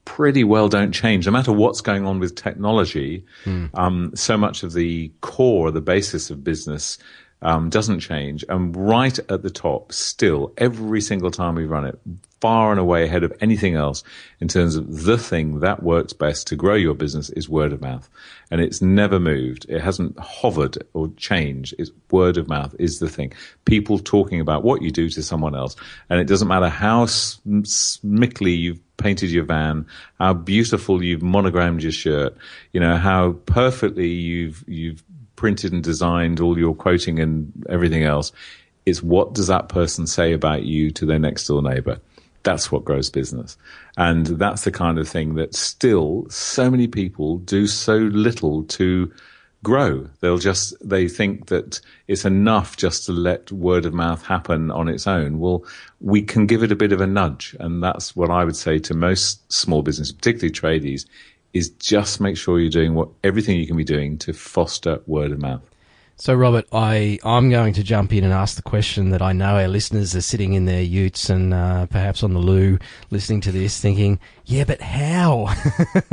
[0.05, 1.27] pretty well don't change.
[1.27, 3.69] No matter what's going on with technology, mm.
[3.75, 6.99] um, so much of the core, the basis of business
[7.43, 8.45] um, doesn't change.
[8.49, 11.99] And right at the top, still, every single time we run it,
[12.43, 14.03] far and away ahead of anything else
[14.41, 17.81] in terms of the thing that works best to grow your business is word of
[17.81, 18.09] mouth.
[18.51, 19.65] And it's never moved.
[19.69, 21.73] It hasn't hovered or changed.
[21.79, 23.33] It's word of mouth is the thing.
[23.65, 25.77] People talking about what you do to someone else.
[26.11, 29.87] And it doesn't matter how smickly you've painted your van,
[30.19, 32.37] how beautiful you've monogrammed your shirt,
[32.73, 35.05] you know, how perfectly you've, you've
[35.37, 38.33] printed and designed all your quoting and everything else.
[38.85, 42.01] It's what does that person say about you to their next door neighbor?
[42.43, 43.57] That's what grows business.
[43.97, 49.13] And that's the kind of thing that still so many people do so little to
[49.63, 50.09] grow.
[50.21, 54.89] They'll just, they think that it's enough just to let word of mouth happen on
[54.89, 55.39] its own.
[55.39, 55.65] Well,
[56.01, 57.55] we can give it a bit of a nudge.
[57.61, 61.07] And that's what I would say to most small business, particularly tradies,
[61.53, 65.31] is just make sure you're doing what everything you can be doing to foster word
[65.31, 65.63] of mouth.
[66.17, 69.57] So, Robert, I, I'm going to jump in and ask the question that I know
[69.57, 72.79] our listeners are sitting in their utes and uh, perhaps on the loo
[73.11, 75.53] listening to this thinking, yeah, but how?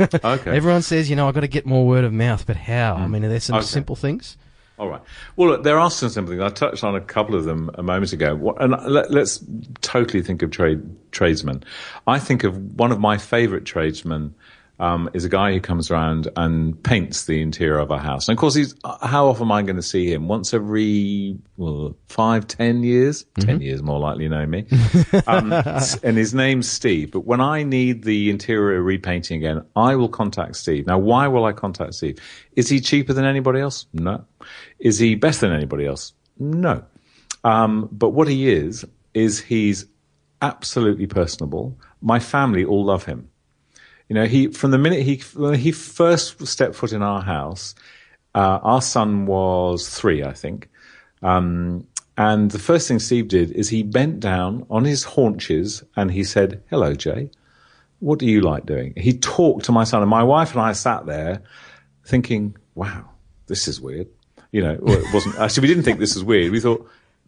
[0.00, 0.56] okay.
[0.56, 2.96] Everyone says, you know, I've got to get more word of mouth, but how?
[2.96, 3.00] Mm.
[3.00, 3.66] I mean, are there some okay.
[3.66, 4.36] simple things?
[4.80, 5.02] All right.
[5.36, 6.42] Well, look, there are some simple things.
[6.42, 8.56] I touched on a couple of them a moment ago.
[8.58, 9.44] And let, us
[9.82, 10.80] totally think of trade
[11.12, 11.62] tradesmen.
[12.06, 14.34] I think of one of my favorite tradesmen
[14.80, 18.28] um, is a guy who comes around and paints the interior of our house.
[18.28, 20.26] And of course, he's how often am I going to see him?
[20.26, 23.24] Once every well, five, ten years.
[23.24, 23.48] Mm-hmm.
[23.48, 24.66] Ten years more likely know me.
[25.26, 25.52] Um,
[26.02, 27.12] and his name's Steve.
[27.12, 30.86] But when I need the interior repainting again, I will contact Steve.
[30.86, 32.18] Now, why will I contact Steve?
[32.56, 33.86] Is he cheaper than anybody else?
[33.92, 34.24] No.
[34.78, 36.14] Is he better than anybody else?
[36.38, 36.82] No.
[37.44, 39.84] Um, but what he is is he's
[40.40, 41.78] absolutely personable.
[42.00, 43.28] My family all love him.
[44.10, 47.76] You know, he from the minute he when he first stepped foot in our house,
[48.34, 50.68] uh, our son was three, I think.
[51.22, 51.86] Um,
[52.18, 56.24] and the first thing Steve did is he bent down on his haunches and he
[56.24, 57.30] said, "Hello, Jay.
[58.00, 60.72] What do you like doing?" He talked to my son, and my wife and I
[60.72, 61.42] sat there
[62.04, 63.10] thinking, "Wow,
[63.46, 64.08] this is weird."
[64.50, 65.68] You know, it wasn't actually.
[65.68, 66.50] We didn't think this was weird.
[66.50, 66.84] We thought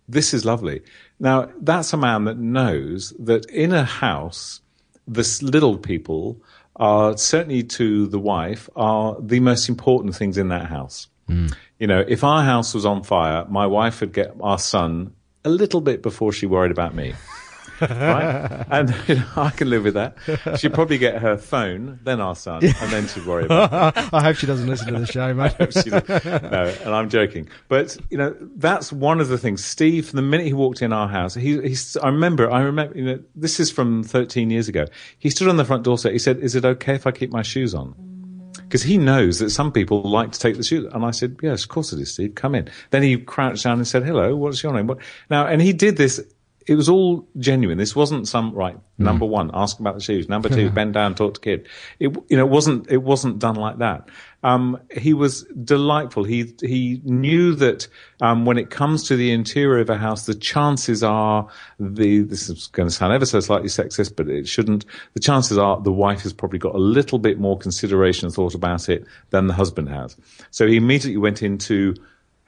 [0.08, 0.82] this is lovely.
[1.20, 4.60] Now, that's a man that knows that in a house,
[5.06, 6.42] the little people
[6.76, 11.08] are certainly to the wife are the most important things in that house.
[11.28, 11.54] Mm.
[11.78, 15.50] You know, if our house was on fire, my wife would get our son a
[15.50, 17.14] little bit before she worried about me
[17.90, 18.64] right?
[18.70, 20.16] And you know, I can live with that.
[20.58, 24.08] She'd probably get her phone, then our son, and then she'd worry about it.
[24.12, 25.54] I hope she doesn't listen to the show, mate.
[26.50, 27.48] no, and I'm joking.
[27.68, 29.64] But, you know, that's one of the things.
[29.64, 32.96] Steve, from the minute he walked in our house, he, he's, I remember, I remember,
[32.96, 34.86] you know, this is from 13 years ago.
[35.18, 37.42] He stood on the front door, he said, is it okay if I keep my
[37.42, 37.94] shoes on?
[37.94, 38.62] Mm.
[38.64, 40.90] because he knows that some people like to take the shoes.
[40.92, 42.34] And I said, yes, of course it is, Steve.
[42.34, 42.70] Come in.
[42.90, 44.86] Then he crouched down and said, hello, what's your name?
[44.86, 44.98] What?
[45.28, 46.20] Now, and he did this
[46.66, 47.78] it was all genuine.
[47.78, 48.76] This wasn't some right.
[48.76, 49.04] Mm.
[49.04, 50.28] Number one, ask about the shoes.
[50.28, 51.68] Number two, bend down, talk to kid.
[51.98, 54.08] It you know it wasn't it wasn't done like that.
[54.44, 56.24] Um, he was delightful.
[56.24, 57.88] He he knew that
[58.20, 61.48] um, when it comes to the interior of a house, the chances are
[61.78, 64.84] the this is going to sound ever so slightly sexist, but it shouldn't.
[65.14, 68.88] The chances are the wife has probably got a little bit more consideration thought about
[68.88, 70.16] it than the husband has.
[70.50, 71.94] So he immediately went into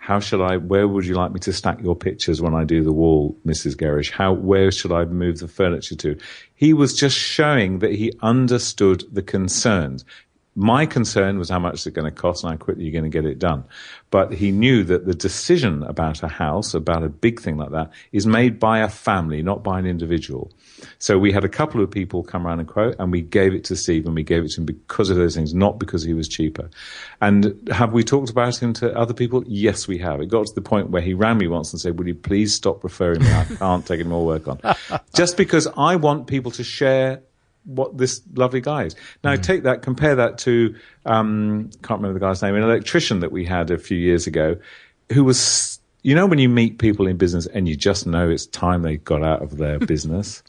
[0.04, 2.84] how should I, where would you like me to stack your pictures when I do
[2.84, 3.74] the wall, Mrs.
[3.74, 4.10] Gerrish?
[4.10, 6.18] How, where should I move the furniture to?
[6.54, 10.04] He was just showing that he understood the concerns.
[10.56, 13.10] My concern was how much is it going to cost and how quickly you're going
[13.10, 13.64] to get it done.
[14.10, 17.90] But he knew that the decision about a house, about a big thing like that,
[18.12, 20.52] is made by a family, not by an individual.
[20.98, 23.64] So we had a couple of people come around and quote, and we gave it
[23.64, 26.14] to Steve, and we gave it to him because of those things, not because he
[26.14, 26.70] was cheaper.
[27.20, 29.42] And have we talked about him to other people?
[29.46, 30.20] Yes, we have.
[30.20, 32.54] It got to the point where he rang me once and said, "Will you please
[32.54, 33.32] stop referring me?
[33.32, 34.60] I can't take any more work on."
[35.14, 37.22] Just because I want people to share
[37.64, 38.96] what this lovely guy is.
[39.22, 39.42] Now, mm.
[39.42, 40.74] take that, compare that to,
[41.06, 44.56] um, can't remember the guy's name, an electrician that we had a few years ago
[45.12, 48.46] who was, you know, when you meet people in business and you just know it's
[48.46, 50.42] time they got out of their business.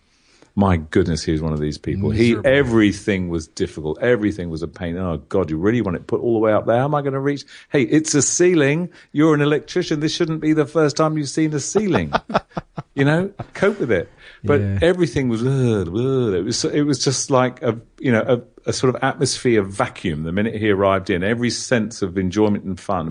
[0.57, 2.11] My goodness, he was one of these people.
[2.11, 2.49] Miserable.
[2.49, 4.01] He everything was difficult.
[4.01, 4.97] Everything was a pain.
[4.97, 6.77] Oh God, you really want it put all the way up there?
[6.77, 7.43] How am I going to reach?
[7.67, 8.89] Hey, it's a ceiling.
[9.11, 9.99] You're an electrician.
[9.99, 12.13] This shouldn't be the first time you've seen a ceiling.
[12.95, 14.09] you know, cope with it.
[14.45, 14.79] But yeah.
[14.81, 18.73] everything was, uh, uh, it was, it was just like a, you know, a, a,
[18.73, 20.23] sort of atmosphere of vacuum.
[20.23, 23.09] The minute he arrived in, every sense of enjoyment and fun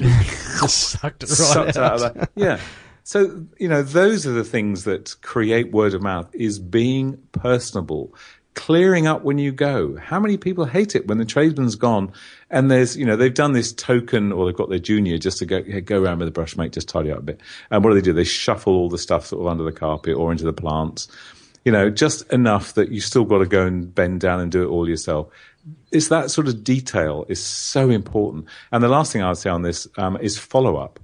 [0.62, 1.76] was sucked, right sucked out.
[1.76, 2.30] out of that.
[2.34, 2.60] Yeah.
[3.04, 8.14] So, you know, those are the things that create word of mouth is being personable,
[8.54, 9.96] clearing up when you go.
[9.96, 12.12] How many people hate it when the tradesman's gone
[12.54, 15.44] and there's, you know, they've done this token or they've got their junior just to
[15.44, 17.40] go, go around with a brush, mate, just tidy up a bit.
[17.72, 18.12] And what do they do?
[18.12, 21.08] They shuffle all the stuff sort of under the carpet or into the plants,
[21.64, 24.62] you know, just enough that you still got to go and bend down and do
[24.62, 25.26] it all yourself.
[25.90, 28.46] It's that sort of detail is so important.
[28.70, 31.00] And the last thing I'd say on this um, is follow up.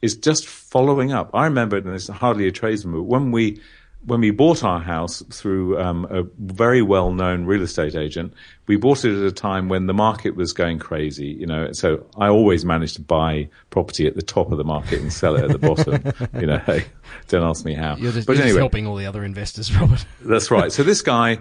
[0.00, 1.30] Is just following up.
[1.34, 3.60] I remember, and it's hardly a tradesman, but when we
[4.06, 8.32] when we bought our house through um, a very well known real estate agent,
[8.68, 11.26] we bought it at a time when the market was going crazy.
[11.26, 15.00] You know, so I always managed to buy property at the top of the market
[15.00, 16.02] and sell it at the bottom.
[16.40, 16.84] you know, hey,
[17.28, 17.96] don't ask me how.
[17.96, 20.04] You're just, but you're anyway, helping all the other investors, Robert.
[20.20, 20.70] that's right.
[20.70, 21.38] So this guy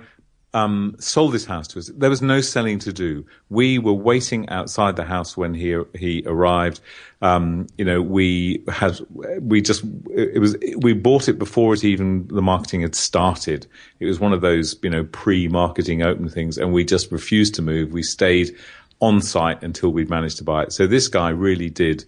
[0.56, 1.92] um, sold his house to us.
[1.98, 3.26] There was no selling to do.
[3.50, 6.80] We were waiting outside the house when he he arrived.
[7.22, 8.98] Um, you know, we had
[9.42, 13.68] we just it was we bought it before it even the marketing had started.
[14.00, 17.62] It was one of those you know pre-marketing open things, and we just refused to
[17.62, 17.92] move.
[17.92, 18.56] We stayed
[19.02, 20.72] on site until we'd managed to buy it.
[20.72, 22.06] So this guy really did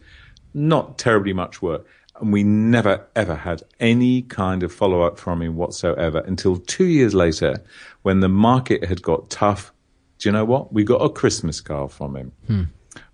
[0.54, 1.86] not terribly much work.
[2.20, 6.86] And we never ever had any kind of follow up from him whatsoever until two
[6.86, 7.63] years later
[8.01, 9.72] when the market had got tough.
[10.20, 10.74] Do you know what?
[10.74, 12.32] We got a Christmas card from him.
[12.47, 12.63] Hmm.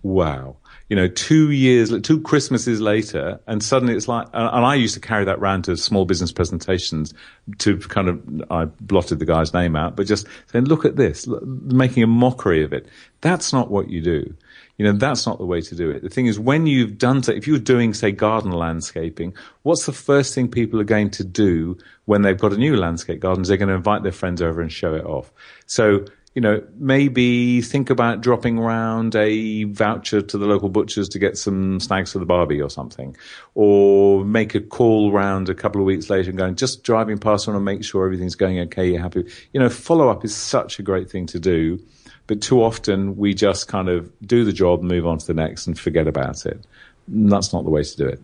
[0.04, 0.58] Wow.
[0.90, 5.00] You know, two years, two Christmases later, and suddenly it's like, and I used to
[5.00, 7.14] carry that round to small business presentations
[7.60, 11.28] to kind of, I blotted the guy's name out, but just saying, look at this,
[11.28, 12.88] making a mockery of it.
[13.22, 14.34] That's not what you do.
[14.78, 16.02] You know, that's not the way to do it.
[16.02, 19.94] The thing is, when you've done, so, if you're doing, say, garden landscaping, what's the
[19.94, 23.44] first thing people are going to do when they've got a new landscape garden?
[23.44, 25.32] They're going to invite their friends over and show it off.
[25.68, 31.20] So, you know, maybe think about dropping around a voucher to the local butchers to
[31.20, 33.16] get some snags for the barbie or something,
[33.54, 37.48] or make a call round a couple of weeks later and going, just driving past
[37.48, 38.90] and make sure everything's going okay.
[38.90, 39.30] You're happy.
[39.54, 41.80] You know, follow up is such a great thing to do.
[42.28, 45.68] But too often we just kind of do the job, move on to the next,
[45.68, 46.66] and forget about it.
[47.08, 48.22] And that's not the way to do it.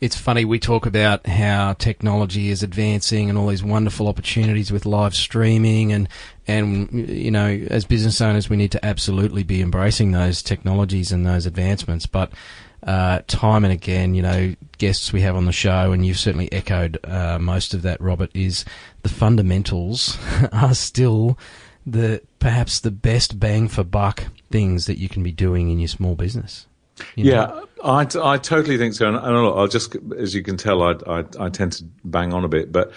[0.00, 4.86] It's funny, we talk about how technology is advancing and all these wonderful opportunities with
[4.86, 6.08] live streaming and,
[6.46, 11.26] and, you know, as business owners, we need to absolutely be embracing those technologies and
[11.26, 12.06] those advancements.
[12.06, 12.32] But,
[12.82, 16.50] uh, time and again, you know, guests we have on the show, and you've certainly
[16.50, 18.64] echoed, uh, most of that, Robert, is
[19.02, 20.16] the fundamentals
[20.52, 21.38] are still
[21.92, 25.88] the perhaps the best bang for buck things that you can be doing in your
[25.88, 26.66] small business.
[27.14, 27.30] You know?
[27.30, 29.08] Yeah, I, I totally think so.
[29.08, 32.44] And, and I'll just, as you can tell, I, I, I tend to bang on
[32.44, 32.92] a bit, but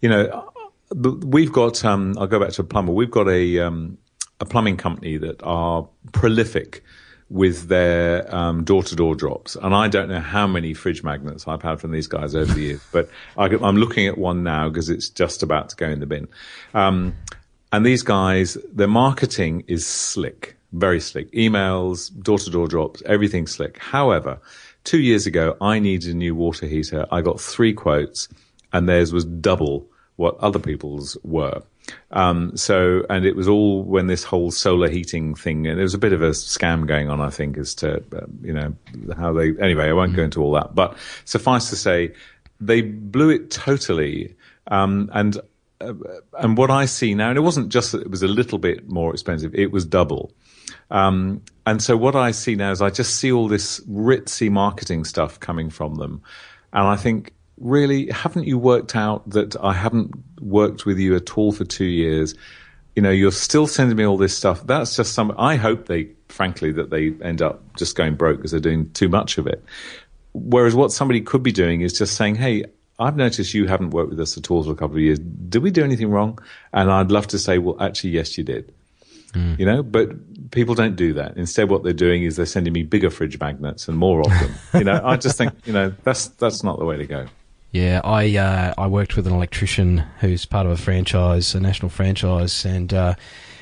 [0.00, 0.52] you know,
[0.94, 1.84] we've got.
[1.84, 2.92] Um, I'll go back to a plumber.
[2.92, 3.98] We've got a um,
[4.40, 6.82] a plumbing company that are prolific
[7.28, 11.80] with their um, door-to-door drops, and I don't know how many fridge magnets I've had
[11.80, 15.08] from these guys over the years, but I, am looking at one now because it's
[15.08, 16.28] just about to go in the bin.
[16.72, 17.16] Um,
[17.76, 21.30] and these guys, their marketing is slick, very slick.
[21.32, 23.76] Emails, door to door drops, everything slick.
[23.76, 24.40] However,
[24.84, 27.04] two years ago, I needed a new water heater.
[27.12, 28.30] I got three quotes
[28.72, 31.62] and theirs was double what other people's were.
[32.12, 35.92] Um, so, and it was all when this whole solar heating thing, and there was
[35.92, 38.74] a bit of a scam going on, I think, as to, uh, you know,
[39.18, 40.16] how they, anyway, I won't mm-hmm.
[40.16, 40.96] go into all that, but
[41.26, 42.14] suffice to say,
[42.58, 44.34] they blew it totally.
[44.68, 45.38] Um, and
[45.80, 45.94] uh,
[46.38, 48.88] and what I see now, and it wasn't just that it was a little bit
[48.88, 50.32] more expensive; it was double.
[50.90, 55.04] Um, and so what I see now is I just see all this ritzy marketing
[55.04, 56.22] stuff coming from them,
[56.72, 61.36] and I think, really, haven't you worked out that I haven't worked with you at
[61.36, 62.34] all for two years?
[62.94, 64.66] You know, you're still sending me all this stuff.
[64.66, 65.34] That's just some.
[65.36, 69.08] I hope they frankly, that they end up just going broke because they're doing too
[69.08, 69.64] much of it.
[70.32, 72.64] Whereas what somebody could be doing is just saying, hey,
[72.98, 75.18] I've noticed you haven't worked with us at all for a couple of years.
[75.18, 76.38] Did we do anything wrong?
[76.72, 78.72] And I'd love to say, well, actually, yes, you did.
[79.32, 79.58] Mm.
[79.58, 81.36] You know, but people don't do that.
[81.36, 84.54] Instead, what they're doing is they're sending me bigger fridge magnets and more of them.
[84.74, 87.26] you know, I just think, you know, that's that's not the way to go.
[87.70, 91.90] Yeah, I uh, I worked with an electrician who's part of a franchise, a national
[91.90, 93.14] franchise, and uh,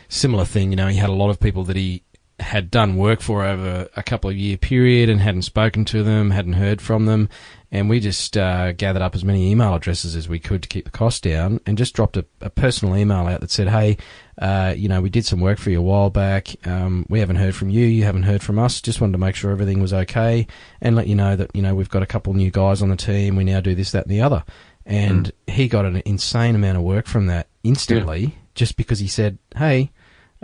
[0.09, 0.71] similar thing.
[0.71, 2.04] You know, he had a lot of people that he
[2.41, 6.31] had done work for over a couple of year period and hadn't spoken to them,
[6.31, 7.29] hadn't heard from them,
[7.71, 10.85] and we just uh, gathered up as many email addresses as we could to keep
[10.85, 13.97] the cost down, and just dropped a, a personal email out that said, "Hey,
[14.39, 16.49] uh, you know, we did some work for you a while back.
[16.67, 17.87] Um, we haven't heard from you.
[17.87, 18.81] You haven't heard from us.
[18.81, 20.47] Just wanted to make sure everything was okay,
[20.81, 22.97] and let you know that you know we've got a couple new guys on the
[22.97, 23.37] team.
[23.37, 24.45] We now do this, that, and the other."
[24.87, 25.53] And mm.
[25.53, 28.31] he got an insane amount of work from that instantly, yeah.
[28.55, 29.93] just because he said, "Hey."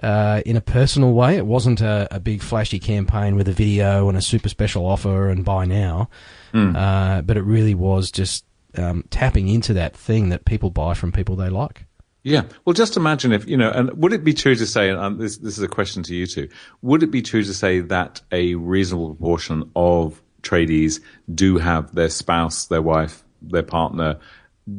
[0.03, 1.37] Uh, in a personal way.
[1.37, 5.29] It wasn't a, a, big flashy campaign with a video and a super special offer
[5.29, 6.09] and buy now,
[6.53, 6.75] mm.
[6.77, 8.45] uh, but it really was just
[8.77, 11.85] um, tapping into that thing that people buy from people they like.
[12.23, 12.43] Yeah.
[12.65, 15.39] Well, just imagine if, you know, and would it be true to say, and this,
[15.39, 16.49] this is a question to you too,
[16.83, 21.01] would it be true to say that a reasonable proportion of tradies
[21.35, 24.19] do have their spouse, their wife, their partner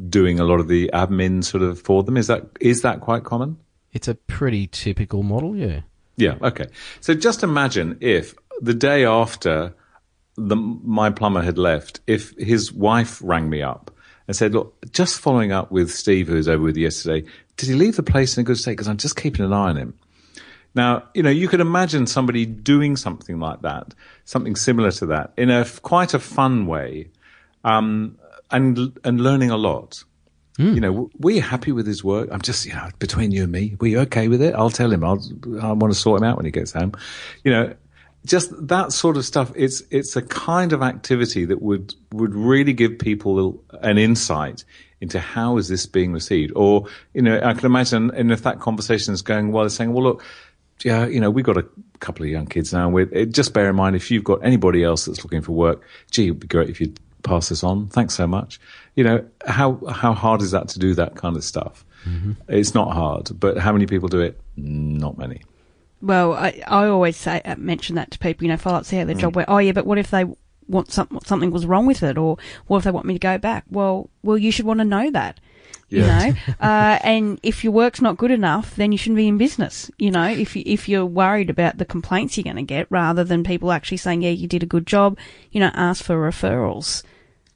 [0.09, 2.15] doing a lot of the admin sort of for them?
[2.15, 3.57] Is that, is that quite common?
[3.93, 5.81] It's a pretty typical model, yeah.
[6.17, 6.67] Yeah, okay.
[6.99, 9.73] So just imagine if the day after
[10.37, 13.91] the, my plumber had left, if his wife rang me up
[14.27, 17.27] and said, Look, just following up with Steve, who was over with yesterday,
[17.57, 18.73] did he leave the place in a good state?
[18.73, 19.93] Because I'm just keeping an eye on him.
[20.73, 25.33] Now, you know, you could imagine somebody doing something like that, something similar to that,
[25.37, 27.09] in a quite a fun way,
[27.63, 28.17] um,
[28.51, 30.03] and and learning a lot.
[30.61, 30.75] Mm.
[30.75, 32.29] You know, were you happy with his work.
[32.31, 34.53] I'm just, you know, between you and me, were you okay with it?
[34.53, 35.03] I'll tell him.
[35.03, 35.21] I'll,
[35.61, 36.93] I want to sort him out when he gets home.
[37.43, 37.73] You know,
[38.25, 39.51] just that sort of stuff.
[39.55, 44.63] It's, it's a kind of activity that would, would really give people an insight
[44.99, 46.53] into how is this being received?
[46.55, 49.93] Or, you know, I can imagine, and if that conversation is going well, they're saying,
[49.93, 50.23] well, look,
[50.85, 51.65] yeah, you know, we've got a
[51.99, 52.89] couple of young kids now.
[52.89, 55.81] With just bear in mind, if you've got anybody else that's looking for work,
[56.11, 57.87] gee, it'd be great if you'd pass this on.
[57.87, 58.59] Thanks so much.
[58.95, 61.85] You know, how, how hard is that to do that kind of stuff?
[62.05, 62.33] Mm-hmm.
[62.47, 64.39] It's not hard, but how many people do it?
[64.57, 65.41] Not many.
[66.01, 68.97] Well, I, I always say, uh, mention that to people, you know, follow up, see
[68.97, 69.19] how their mm.
[69.19, 69.49] job went.
[69.49, 70.25] Oh yeah, but what if they
[70.67, 72.37] want some, something was wrong with it or
[72.67, 73.65] what if they want me to go back?
[73.69, 75.39] Well, well, you should want to know that.
[75.89, 79.37] You know, uh, and if your work's not good enough, then you shouldn't be in
[79.37, 79.91] business.
[79.99, 83.25] You know, if you, if you're worried about the complaints you're going to get, rather
[83.25, 85.17] than people actually saying, "Yeah, you did a good job,"
[85.51, 87.03] you know, ask for referrals.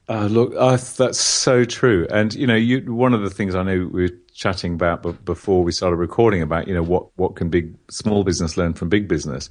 [0.08, 2.06] Uh, look, uh, that's so true.
[2.10, 5.64] And you know, you, one of the things I know we were chatting about before
[5.64, 9.08] we started recording about, you know, what what can big small business learn from big
[9.08, 9.50] business.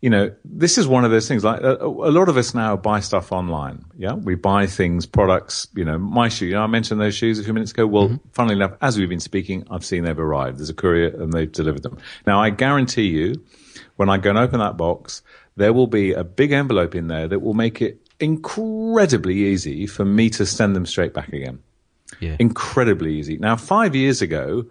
[0.00, 1.44] You know, this is one of those things.
[1.44, 3.84] Like a, a lot of us now buy stuff online.
[3.96, 5.68] Yeah, we buy things, products.
[5.76, 6.46] You know, my shoe.
[6.46, 7.86] You know, I mentioned those shoes a few minutes ago.
[7.86, 8.28] Well, mm-hmm.
[8.32, 10.58] funnily enough, as we've been speaking, I've seen they've arrived.
[10.58, 11.98] There's a courier and they've delivered them.
[12.26, 13.44] Now, I guarantee you,
[13.96, 15.22] when I go and open that box,
[15.56, 20.04] there will be a big envelope in there that will make it incredibly easy for
[20.04, 21.60] me to send them straight back again.
[22.20, 22.36] Yeah.
[22.38, 23.38] Incredibly easy.
[23.38, 24.66] Now, five years ago,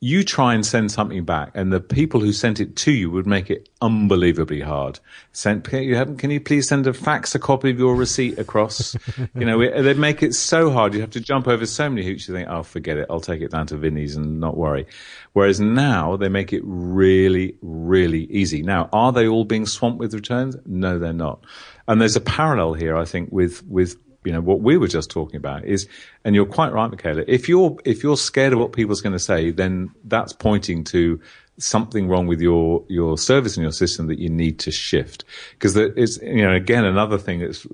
[0.00, 3.26] you try and send something back, and the people who sent it to you would
[3.26, 5.00] make it unbelievably hard.
[5.32, 8.38] Send, can you, have, can you please send a fax a copy of your receipt
[8.38, 8.96] across?
[9.34, 10.94] you know, they make it so hard.
[10.94, 12.28] You have to jump over so many hoops.
[12.28, 13.06] You think, oh, forget it.
[13.10, 14.86] I'll take it down to Vinnies and not worry.
[15.32, 18.62] Whereas now they make it really, really easy.
[18.62, 20.56] Now, are they all being swamped with returns?
[20.64, 21.44] No, they're not.
[21.88, 23.96] And there's a parallel here, I think, with with
[24.28, 25.88] you know what we were just talking about is,
[26.22, 27.24] and you're quite right, Michaela.
[27.26, 31.18] If you're if you're scared of what people's going to say, then that's pointing to
[31.56, 35.24] something wrong with your your service and your system that you need to shift.
[35.52, 37.66] Because it's you know again another thing that's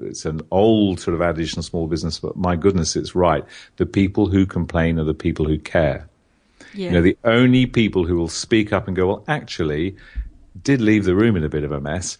[0.00, 3.44] it's an old sort of adage in small business, but my goodness, it's right.
[3.78, 6.08] The people who complain are the people who care.
[6.74, 6.86] Yeah.
[6.86, 9.96] You know, the only people who will speak up and go, well, actually,
[10.62, 12.18] did leave the room in a bit of a mess.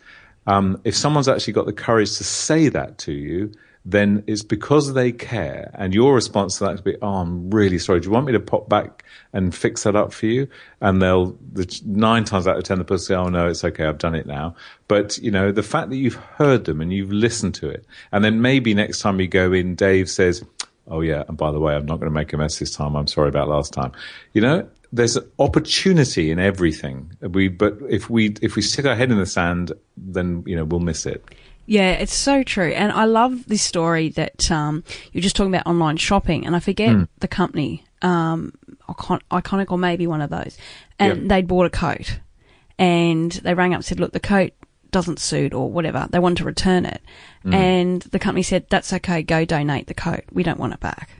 [0.49, 3.53] Um, if someone's actually got the courage to say that to you,
[3.85, 5.71] then it's because they care.
[5.75, 8.01] And your response to that is be, oh, I'm really sorry.
[8.01, 10.49] Do you want me to pop back and fix that up for you?
[10.81, 13.65] And they'll, the, nine times out of ten, the person will say, oh, no, it's
[13.65, 13.87] okay.
[13.87, 14.55] I've done it now.
[14.89, 18.25] But, you know, the fact that you've heard them and you've listened to it, and
[18.25, 20.45] then maybe next time you go in, Dave says,
[20.89, 22.97] oh, yeah, and by the way, I'm not going to make a mess this time.
[22.97, 23.93] I'm sorry about last time.
[24.33, 27.13] You know, there's an opportunity in everything.
[27.21, 30.65] We, but if we if we stick our head in the sand, then you know
[30.65, 31.25] we'll miss it.
[31.71, 35.67] Yeah, it's so true, and I love this story that um, you're just talking about
[35.67, 37.09] online shopping, and I forget mm.
[37.19, 38.55] the company, um,
[38.89, 40.57] iconic or maybe one of those,
[40.99, 41.29] and yep.
[41.29, 42.21] they'd bought a coat,
[42.79, 44.53] and they rang up and said, look, the coat
[44.91, 46.09] doesn't suit or whatever.
[46.11, 47.03] They wanted to return it.
[47.53, 50.25] And the company said, that's okay, go donate the coat.
[50.33, 51.11] We don't want it back.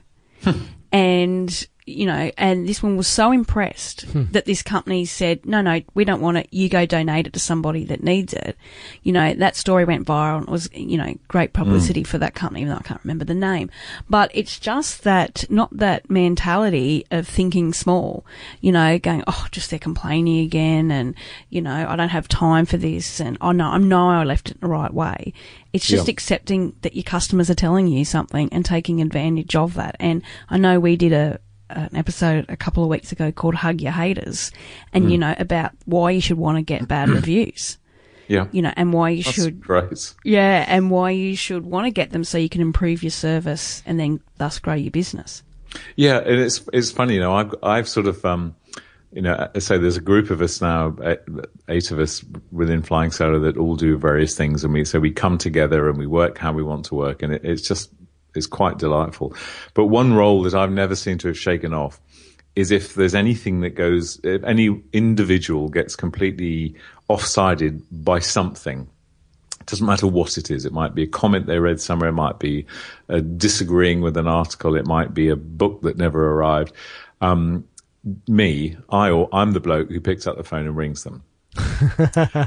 [0.91, 4.25] and, you know, and this one was so impressed hmm.
[4.31, 6.47] that this company said, no, no, we don't want it.
[6.51, 8.55] You go donate it to somebody that needs it.
[9.03, 12.05] You know, that story went viral and it was, you know, great publicity hmm.
[12.05, 13.69] for that company, even though I can't remember the name.
[14.09, 18.25] But it's just that, not that mentality of thinking small,
[18.61, 21.15] you know, going, oh, just they're complaining again and,
[21.49, 24.51] you know, I don't have time for this and, oh no, I know I left
[24.51, 25.33] it the right way.
[25.71, 29.95] It's just accepting that your customers are telling you something and taking advantage of that.
[29.99, 33.81] And I know we did a, an episode a couple of weeks ago called Hug
[33.81, 34.51] Your Haters
[34.93, 35.21] and, you Mm.
[35.21, 37.77] know, about why you should want to get bad reviews,
[38.27, 38.47] Yeah.
[38.51, 40.13] you know, and why you That's should, great.
[40.23, 43.83] yeah, and why you should want to get them so you can improve your service
[43.85, 45.43] and then thus grow your business.
[45.95, 47.35] Yeah, and it's it's funny, you know.
[47.35, 48.55] I've I've sort of, um,
[49.13, 51.19] you know, I say there's a group of us now, eight,
[51.67, 55.11] eight of us within Flying Solo that all do various things, and we so we
[55.11, 57.91] come together and we work how we want to work, and it, it's just
[58.35, 59.33] it's quite delightful.
[59.73, 61.99] But one role that I've never seemed to have shaken off
[62.55, 66.75] is if there's anything that goes, if any individual gets completely
[67.09, 68.87] offsided by something
[69.59, 70.65] It doesn't matter what it is.
[70.65, 72.09] It might be a comment they read somewhere.
[72.09, 72.65] It might be
[73.09, 74.75] uh, disagreeing with an article.
[74.75, 76.73] It might be a book that never arrived.
[77.21, 77.65] Um,
[78.27, 81.23] me, I, or I'm the bloke who picks up the phone and rings them.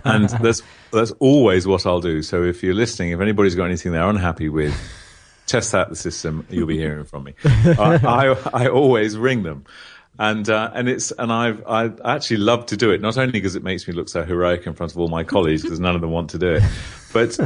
[0.05, 0.63] and that's
[0.93, 2.23] that's always what I'll do.
[2.23, 4.75] So if you're listening, if anybody's got anything they're unhappy with,
[5.47, 6.47] test out the system.
[6.51, 7.35] You'll be hearing from me.
[7.45, 9.65] I, I, I always ring them.
[10.19, 13.57] And uh, and it's and I've I actually love to do it not only because
[13.57, 16.03] it makes me look so heroic in front of all my colleagues because none of
[16.03, 16.63] them want to do it,
[17.15, 17.39] but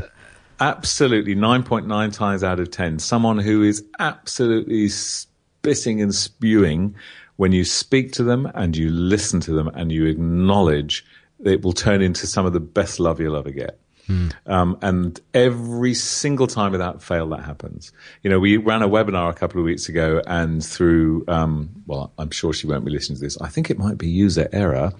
[0.58, 6.96] absolutely nine point nine times out of ten, someone who is absolutely spitting and spewing
[7.36, 11.04] when you speak to them and you listen to them and you acknowledge,
[11.44, 13.78] it will turn into some of the best love you'll ever get.
[14.08, 17.92] Um, and every single time without fail, that happens.
[18.22, 22.12] You know, we ran a webinar a couple of weeks ago and through, um, well,
[22.18, 23.40] I'm sure she won't be listening to this.
[23.40, 24.92] I think it might be user error.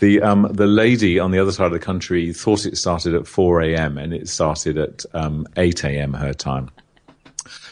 [0.00, 3.26] The, um, the lady on the other side of the country thought it started at
[3.26, 3.98] 4 a.m.
[3.98, 6.14] and it started at, um, 8 a.m.
[6.14, 6.70] her time.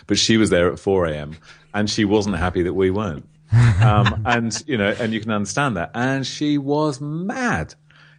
[0.07, 1.37] But she was there at 4 a.m.
[1.73, 3.27] and she wasn't happy that we weren't.
[3.81, 5.91] Um, and, you know, and you can understand that.
[5.95, 7.75] And she was mad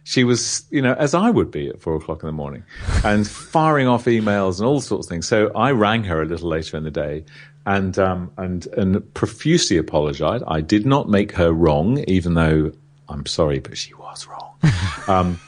[0.06, 2.62] she was, you know, as I would be at four o'clock in the morning
[3.04, 5.26] and firing off emails and all sorts of things.
[5.26, 7.24] So I rang her a little later in the day
[7.66, 10.44] and, um, and, and profusely apologized.
[10.46, 12.70] I did not make her wrong, even though
[13.08, 14.54] I'm sorry, but she was wrong.
[15.08, 15.40] um,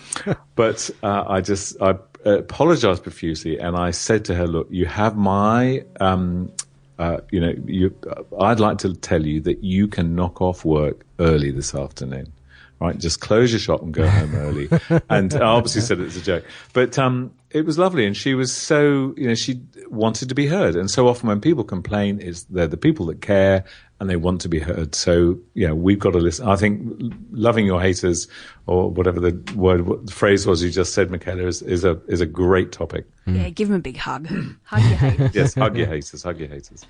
[0.57, 1.95] but, uh, I just, I
[2.25, 6.51] apologized profusely and I said to her, look, you have my, um,
[6.99, 7.95] uh, you know, you,
[8.41, 12.33] I'd like to tell you that you can knock off work early this afternoon
[12.81, 12.99] right?
[12.99, 14.69] Just close your shop and go home early.
[15.11, 18.07] And I obviously said it as a joke, but um, it was lovely.
[18.07, 20.77] And she was so, you know, she wanted to be heard.
[20.77, 23.65] And so often when people complain, is they're the people that care
[24.01, 24.95] and they want to be heard.
[24.95, 26.47] So yeah, we've got to listen.
[26.47, 28.29] I think loving your haters
[28.67, 32.01] or whatever the word what the phrase was you just said, Michaela, is, is a
[32.07, 33.07] is a great topic.
[33.27, 34.27] Yeah, give them a big hug.
[34.63, 35.35] hug your haters.
[35.35, 36.85] Yes, hug your haters, hug your haters.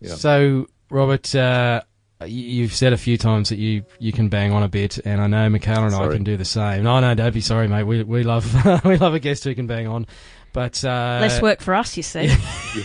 [0.00, 0.14] Yeah.
[0.14, 1.89] So, Robert, uh, y-
[2.26, 5.26] you've said a few times that you, you can bang on a bit, and I
[5.26, 6.82] know Michaela and I can do the same.
[6.82, 7.84] No, no, don't be sorry, mate.
[7.84, 8.44] We we love
[8.84, 10.06] we love a guest who can bang on,
[10.52, 12.28] but uh, Less work for us, you see.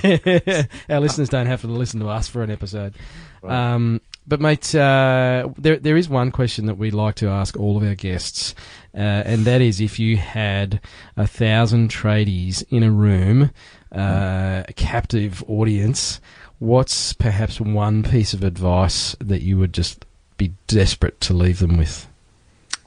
[0.90, 2.96] our listeners don't have to listen to us for an episode.
[3.44, 7.78] Um, but mate, uh, there there is one question that we'd like to ask all
[7.78, 8.56] of our guests,
[8.94, 10.82] uh, and that is if you had
[11.16, 13.52] a thousand tradies in a room,
[13.92, 16.20] uh, a captive audience,
[16.60, 20.06] what's perhaps one piece of advice that you would just
[20.38, 22.08] be desperate to leave them with?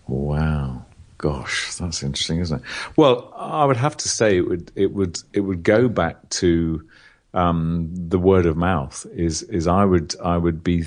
[0.07, 0.85] Wow.
[1.19, 2.67] Gosh, that's interesting, isn't it?
[2.97, 6.87] Well, I would have to say it would it would it would go back to
[7.35, 9.05] um, the word of mouth.
[9.13, 10.85] Is is I would I would be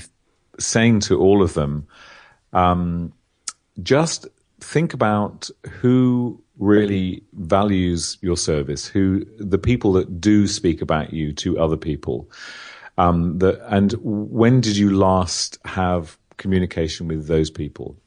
[0.58, 1.86] saying to all of them,
[2.54, 3.12] um,
[3.84, 4.28] just
[4.62, 11.34] think about who really values your service, who the people that do speak about you
[11.34, 12.30] to other people,
[13.02, 17.98] um, the, and when did you last have communication with those people?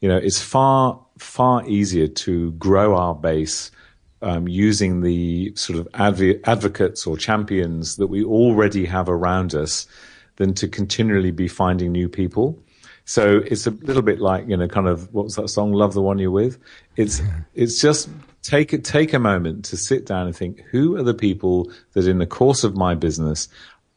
[0.00, 3.70] You know, it's far far easier to grow our base
[4.22, 9.86] um, using the sort of adv- advocates or champions that we already have around us
[10.36, 12.60] than to continually be finding new people.
[13.04, 15.72] So it's a little bit like you know, kind of what's that song?
[15.72, 16.58] Love the one you're with.
[16.96, 17.22] It's
[17.54, 18.08] it's just
[18.42, 22.06] take it take a moment to sit down and think who are the people that
[22.06, 23.48] in the course of my business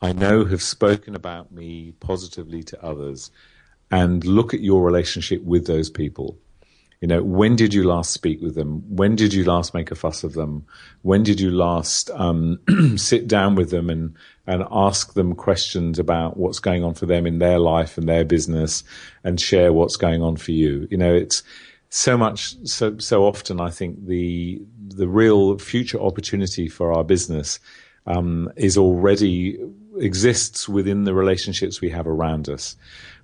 [0.05, 3.31] I know have spoken about me positively to others,
[3.89, 6.37] and look at your relationship with those people.
[7.01, 8.83] You know, when did you last speak with them?
[8.87, 10.67] When did you last make a fuss of them?
[11.01, 12.59] When did you last um,
[12.97, 14.13] sit down with them and
[14.45, 18.25] and ask them questions about what's going on for them in their life and their
[18.25, 18.83] business,
[19.23, 20.87] and share what's going on for you?
[20.91, 21.41] You know, it's
[21.89, 23.59] so much so so often.
[23.59, 27.59] I think the the real future opportunity for our business
[28.05, 29.57] um, is already
[29.99, 32.75] exists within the relationships we have around us.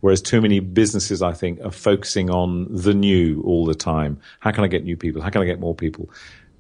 [0.02, 4.20] Whereas too many businesses, I think, are focusing on the new all the time.
[4.40, 5.22] How can I get new people?
[5.22, 6.10] How can I get more people?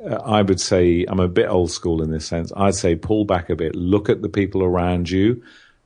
[0.04, 2.52] Uh, I would say I'm a bit old school in this sense.
[2.56, 5.42] I'd say pull back a bit, look at the people around you.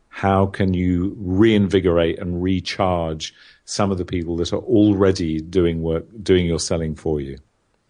[0.10, 3.34] How can you reinvigorate and recharge
[3.66, 7.38] some of the people that are already doing work, doing your selling for you?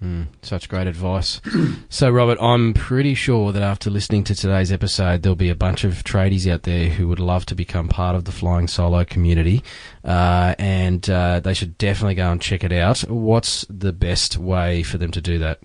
[0.06, 1.42] Mm, such great advice.
[1.90, 5.84] so, Robert, I'm pretty sure that after listening to today's episode, there'll be a bunch
[5.84, 9.64] of tradies out there who would love to become part of the Flying Solo community,
[10.04, 13.00] uh, and uh, they should definitely go and check it out.
[13.10, 15.62] What's the best way for them to do that?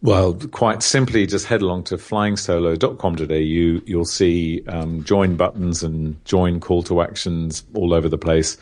[0.00, 3.82] Well, quite simply, just head along to flyingsolo.com.au.
[3.86, 8.56] You'll see um, join buttons and join call to actions all over the place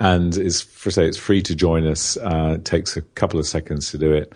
[0.00, 2.16] and is for say it's free to join us.
[2.18, 4.32] Uh, it takes a couple of seconds to do it.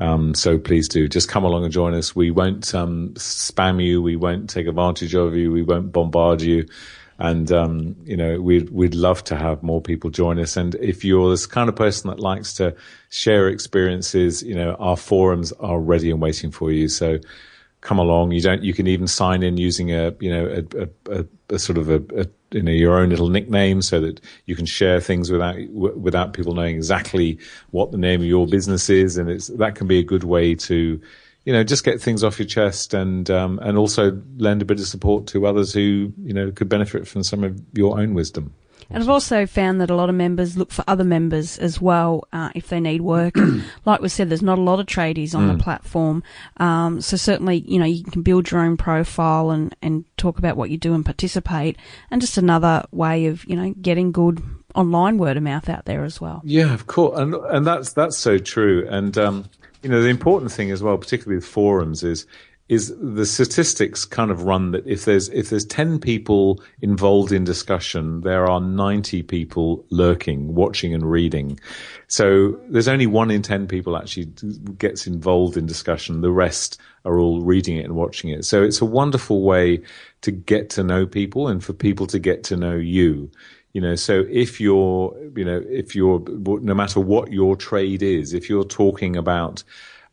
[0.00, 2.16] Um, so please do just come along and join us.
[2.16, 4.02] We won't um, spam you.
[4.02, 5.52] We won't take advantage of you.
[5.52, 6.66] We won't bombard you.
[7.18, 10.56] And um, you know we'd we'd love to have more people join us.
[10.56, 12.74] And if you're this kind of person that likes to
[13.10, 16.88] share experiences, you know our forums are ready and waiting for you.
[16.88, 17.20] So
[17.84, 18.32] come along.
[18.32, 18.62] You don't.
[18.64, 22.28] You can even sign in using a you know a, a, a, sort of a,
[22.50, 26.32] you know your own little nickname so that you can share things without w- without
[26.32, 27.38] people knowing exactly
[27.70, 30.56] what the name of your business is, and it's that can be a good way
[30.56, 31.00] to
[31.44, 34.80] you know just get things off your chest and um, and also lend a bit
[34.80, 38.52] of support to others who you know could benefit from some of your own wisdom.
[38.90, 42.26] And I've also found that a lot of members look for other members as well
[42.32, 43.34] uh, if they need work.
[43.84, 45.56] like we said, there's not a lot of tradies on mm.
[45.56, 46.22] the platform,
[46.58, 50.56] um, so certainly you know you can build your own profile and and talk about
[50.56, 51.76] what you do and participate.
[52.10, 54.42] And just another way of you know getting good
[54.74, 56.42] online word of mouth out there as well.
[56.44, 58.86] Yeah, of course, and and that's that's so true.
[58.88, 59.44] And um,
[59.82, 62.26] you know the important thing as well, particularly with forums, is
[62.68, 67.44] is the statistics kind of run that if there's if there's 10 people involved in
[67.44, 71.60] discussion there are 90 people lurking watching and reading.
[72.06, 74.26] So there's only one in 10 people actually
[74.78, 76.22] gets involved in discussion.
[76.22, 78.46] The rest are all reading it and watching it.
[78.46, 79.82] So it's a wonderful way
[80.22, 83.30] to get to know people and for people to get to know you.
[83.74, 88.32] You know so if you're you know if you're no matter what your trade is
[88.32, 89.64] if you're talking about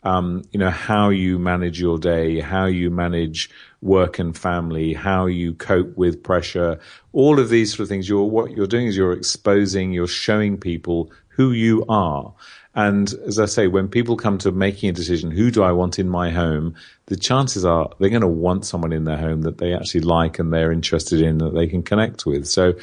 [0.03, 3.49] um, you know, how you manage your day, how you manage
[3.81, 6.79] work and family, how you cope with pressure,
[7.13, 8.09] all of these sort of things.
[8.09, 12.33] You're, what you're doing is you're exposing, you're showing people who you are.
[12.73, 15.99] And as I say, when people come to making a decision, who do I want
[15.99, 16.75] in my home?
[17.07, 20.39] The chances are they're going to want someone in their home that they actually like
[20.39, 22.47] and they're interested in that they can connect with.
[22.47, 22.73] So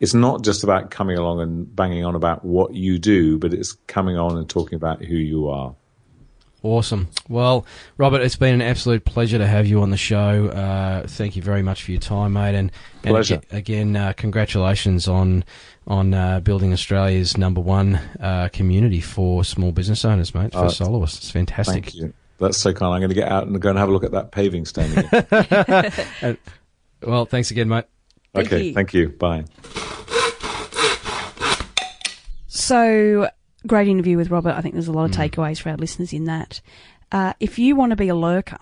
[0.00, 3.72] it's not just about coming along and banging on about what you do, but it's
[3.86, 5.74] coming on and talking about who you are.
[6.68, 7.08] Awesome.
[7.30, 7.64] Well,
[7.96, 10.48] Robert, it's been an absolute pleasure to have you on the show.
[10.48, 12.54] Uh, thank you very much for your time, mate.
[12.54, 12.70] And,
[13.04, 13.40] and pleasure.
[13.50, 15.44] again, uh, congratulations on
[15.86, 20.52] on uh, building Australia's number one uh, community for small business owners, mate.
[20.52, 21.84] For soloists, it's fantastic.
[21.84, 22.12] Thank you.
[22.38, 22.92] That's so kind.
[22.92, 24.92] I'm going to get out and go and have a look at that paving stone
[26.20, 26.36] and,
[27.02, 27.86] well, thanks again, mate.
[28.34, 28.74] Thank okay, you.
[28.74, 29.08] thank you.
[29.08, 29.44] Bye.
[32.46, 33.30] So
[33.66, 34.54] great interview with Robert.
[34.54, 35.28] I think there's a lot of mm.
[35.28, 36.60] takeaways for our listeners in that.
[37.10, 38.58] Uh, if you want to be a lurker,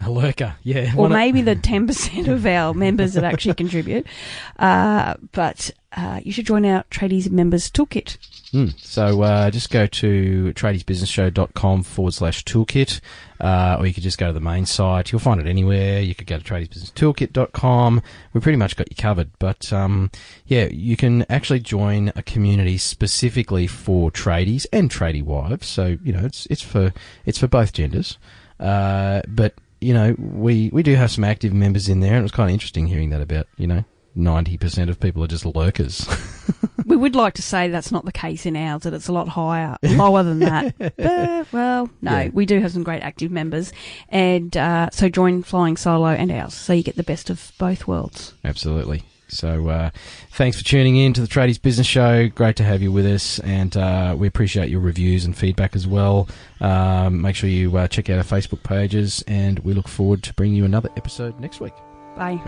[0.00, 0.92] a lurker, yeah.
[0.96, 4.06] Or maybe the 10% of our members that actually contribute.
[4.58, 8.18] Uh, but uh, you should join our Tradies Members Toolkit.
[8.52, 8.78] Mm.
[8.78, 13.00] So uh, just go to tradiesbusinessshow.com forward slash toolkit,
[13.40, 15.12] uh, or you could just go to the main site.
[15.12, 16.00] You'll find it anywhere.
[16.00, 18.02] You could go to tradiesbusinesstoolkit.com.
[18.34, 19.30] We've pretty much got you covered.
[19.38, 20.10] But um,
[20.46, 25.68] yeah, you can actually join a community specifically for tradies and tradie wives.
[25.68, 26.92] So you know, it's it's for
[27.24, 28.18] it's for both genders.
[28.58, 32.22] Uh, but you know, we we do have some active members in there, and it
[32.22, 33.84] was kind of interesting hearing that about you know
[34.16, 36.06] 90% of people are just lurkers.
[36.84, 39.28] we would like to say that's not the case in ours, that it's a lot
[39.28, 40.74] higher, lower than that.
[40.96, 42.30] But, well, no, yeah.
[42.32, 43.72] we do have some great active members.
[44.08, 47.86] And uh, so join Flying Solo and ours so you get the best of both
[47.86, 48.34] worlds.
[48.44, 49.02] Absolutely.
[49.30, 49.90] So uh,
[50.32, 52.28] thanks for tuning in to the Tradies Business Show.
[52.28, 55.86] Great to have you with us, and uh, we appreciate your reviews and feedback as
[55.86, 56.28] well.
[56.60, 60.34] Um, make sure you uh, check out our Facebook pages, and we look forward to
[60.34, 61.74] bringing you another episode next week.
[62.16, 62.38] Bye.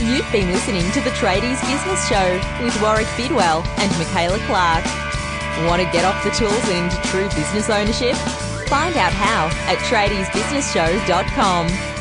[0.00, 4.84] You've been listening to the Tradies Business Show with Warwick Bidwell and Michaela Clark.
[5.66, 8.14] Want to get off the tools and into true business ownership?
[8.68, 11.97] Find out how at tradiesbusinessshow.com.